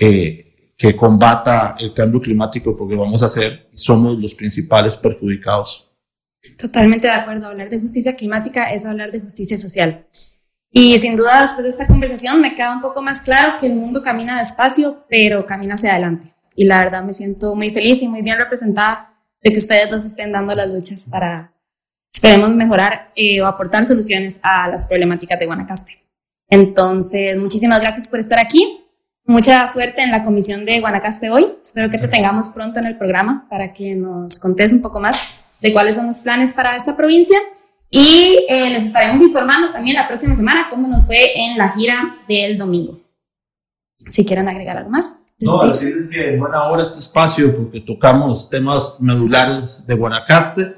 eh, 0.00 0.51
que 0.82 0.96
combata 0.96 1.76
el 1.78 1.94
cambio 1.94 2.20
climático, 2.20 2.76
porque 2.76 2.96
vamos 2.96 3.22
a 3.22 3.28
ser 3.28 3.68
somos 3.72 4.18
los 4.18 4.34
principales 4.34 4.96
perjudicados. 4.96 5.92
Totalmente 6.58 7.06
de 7.06 7.12
acuerdo. 7.12 7.46
Hablar 7.46 7.68
de 7.68 7.78
justicia 7.78 8.16
climática 8.16 8.72
es 8.72 8.84
hablar 8.84 9.12
de 9.12 9.20
justicia 9.20 9.56
social. 9.56 10.08
Y 10.72 10.98
sin 10.98 11.16
duda, 11.16 11.42
después 11.42 11.62
de 11.62 11.68
esta 11.68 11.86
conversación, 11.86 12.40
me 12.40 12.56
queda 12.56 12.74
un 12.74 12.80
poco 12.80 13.00
más 13.00 13.20
claro 13.20 13.60
que 13.60 13.66
el 13.66 13.76
mundo 13.76 14.02
camina 14.02 14.40
despacio, 14.40 15.04
pero 15.08 15.46
camina 15.46 15.74
hacia 15.74 15.92
adelante. 15.92 16.34
Y 16.56 16.64
la 16.64 16.82
verdad 16.82 17.04
me 17.04 17.12
siento 17.12 17.54
muy 17.54 17.70
feliz 17.70 18.02
y 18.02 18.08
muy 18.08 18.22
bien 18.22 18.38
representada 18.38 19.14
de 19.40 19.52
que 19.52 19.58
ustedes 19.58 19.88
dos 19.88 20.04
estén 20.04 20.32
dando 20.32 20.52
las 20.52 20.68
luchas 20.68 21.06
para, 21.08 21.54
esperemos, 22.12 22.50
mejorar 22.56 23.12
eh, 23.14 23.40
o 23.40 23.46
aportar 23.46 23.84
soluciones 23.84 24.40
a 24.42 24.66
las 24.66 24.88
problemáticas 24.88 25.38
de 25.38 25.46
Guanacaste. 25.46 26.04
Entonces, 26.48 27.36
muchísimas 27.38 27.80
gracias 27.80 28.08
por 28.08 28.18
estar 28.18 28.40
aquí. 28.40 28.81
Mucha 29.24 29.68
suerte 29.68 30.02
en 30.02 30.10
la 30.10 30.24
comisión 30.24 30.64
de 30.64 30.80
Guanacaste 30.80 31.30
hoy. 31.30 31.46
Espero 31.62 31.90
que 31.90 31.98
te 31.98 32.08
tengamos 32.08 32.48
pronto 32.48 32.80
en 32.80 32.86
el 32.86 32.98
programa 32.98 33.46
para 33.48 33.72
que 33.72 33.94
nos 33.94 34.40
contes 34.40 34.72
un 34.72 34.82
poco 34.82 34.98
más 34.98 35.20
de 35.60 35.72
cuáles 35.72 35.94
son 35.94 36.08
los 36.08 36.20
planes 36.20 36.52
para 36.54 36.74
esta 36.74 36.96
provincia. 36.96 37.38
Y 37.88 38.44
eh, 38.48 38.70
les 38.70 38.86
estaremos 38.86 39.22
informando 39.22 39.70
también 39.70 39.94
la 39.94 40.08
próxima 40.08 40.34
semana 40.34 40.66
cómo 40.70 40.88
nos 40.88 41.06
fue 41.06 41.38
en 41.40 41.56
la 41.56 41.68
gira 41.68 42.16
del 42.26 42.58
domingo. 42.58 42.98
Si 44.10 44.24
quieren 44.24 44.48
agregar 44.48 44.78
algo 44.78 44.90
más. 44.90 45.20
No, 45.38 45.66
decirles 45.66 46.08
que 46.10 46.36
buena 46.36 46.64
hora 46.64 46.82
este 46.82 46.98
espacio 46.98 47.56
porque 47.56 47.80
tocamos 47.80 48.50
temas 48.50 48.96
medulares 49.00 49.86
de 49.86 49.94
Guanacaste 49.94 50.76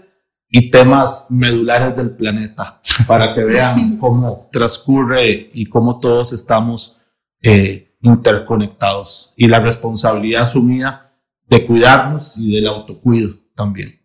y 0.51 0.71
temas 0.71 1.27
medulares 1.31 1.97
del 1.97 2.11
planeta 2.11 2.81
para 3.07 3.35
que 3.35 3.45
vean 3.45 3.97
cómo 4.01 4.49
transcurre 4.53 5.49
y 5.53 5.67
cómo 5.67 5.99
todos 5.99 6.33
estamos 6.33 7.01
eh, 7.43 7.94
interconectados 8.05 9.33
y 9.37 9.49
la 9.49 9.59
responsabilidad 9.59 10.43
asumida 10.43 11.13
de 11.47 11.67
cuidarnos 11.67 12.39
y 12.39 12.55
del 12.55 12.67
autocuido 12.67 13.35
también. 13.57 14.01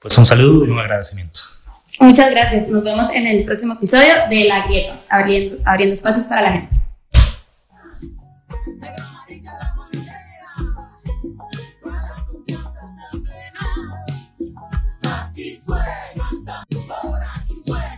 Pues 0.00 0.16
un 0.16 0.26
saludo 0.26 0.64
y 0.66 0.70
un 0.70 0.78
agradecimiento. 0.78 1.40
Muchas 2.00 2.30
gracias. 2.30 2.68
Nos 2.68 2.84
vemos 2.84 3.10
en 3.10 3.26
el 3.26 3.44
próximo 3.44 3.74
episodio 3.74 4.12
de 4.30 4.44
La 4.44 4.64
Grieta, 4.66 5.00
abriendo, 5.08 5.56
abriendo 5.64 5.92
espacios 5.94 6.26
para 6.26 6.42
la 6.42 6.52
gente. 6.52 6.76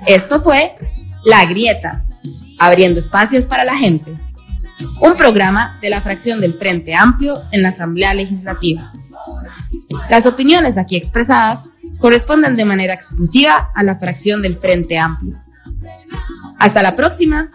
Esto 0.07 0.41
fue 0.41 0.75
La 1.25 1.45
Grieta, 1.45 2.05
abriendo 2.59 2.99
espacios 2.99 3.47
para 3.47 3.65
la 3.65 3.77
gente 3.77 4.15
un 5.01 5.17
programa 5.17 5.79
de 5.81 5.91
la 5.91 6.01
fracción 6.01 6.41
del 6.41 6.55
Frente 6.59 6.95
Amplio 6.95 7.35
en 7.53 7.63
la 7.63 7.69
Asamblea 7.69 8.15
Legislativa. 8.15 8.93
Las 10.09 10.27
opiniones 10.27 10.79
aquí 10.79 10.97
expresadas 10.97 11.67
corresponden 11.99 12.57
de 12.57 12.65
manera 12.65 12.95
exclusiva 12.95 13.71
a 13.75 13.83
la 13.83 13.97
fracción 13.97 14.43
del 14.43 14.59
Frente 14.59 14.99
Amplio. 14.99 15.39
Hasta 16.59 16.83
la 16.83 16.95
próxima. 16.95 17.51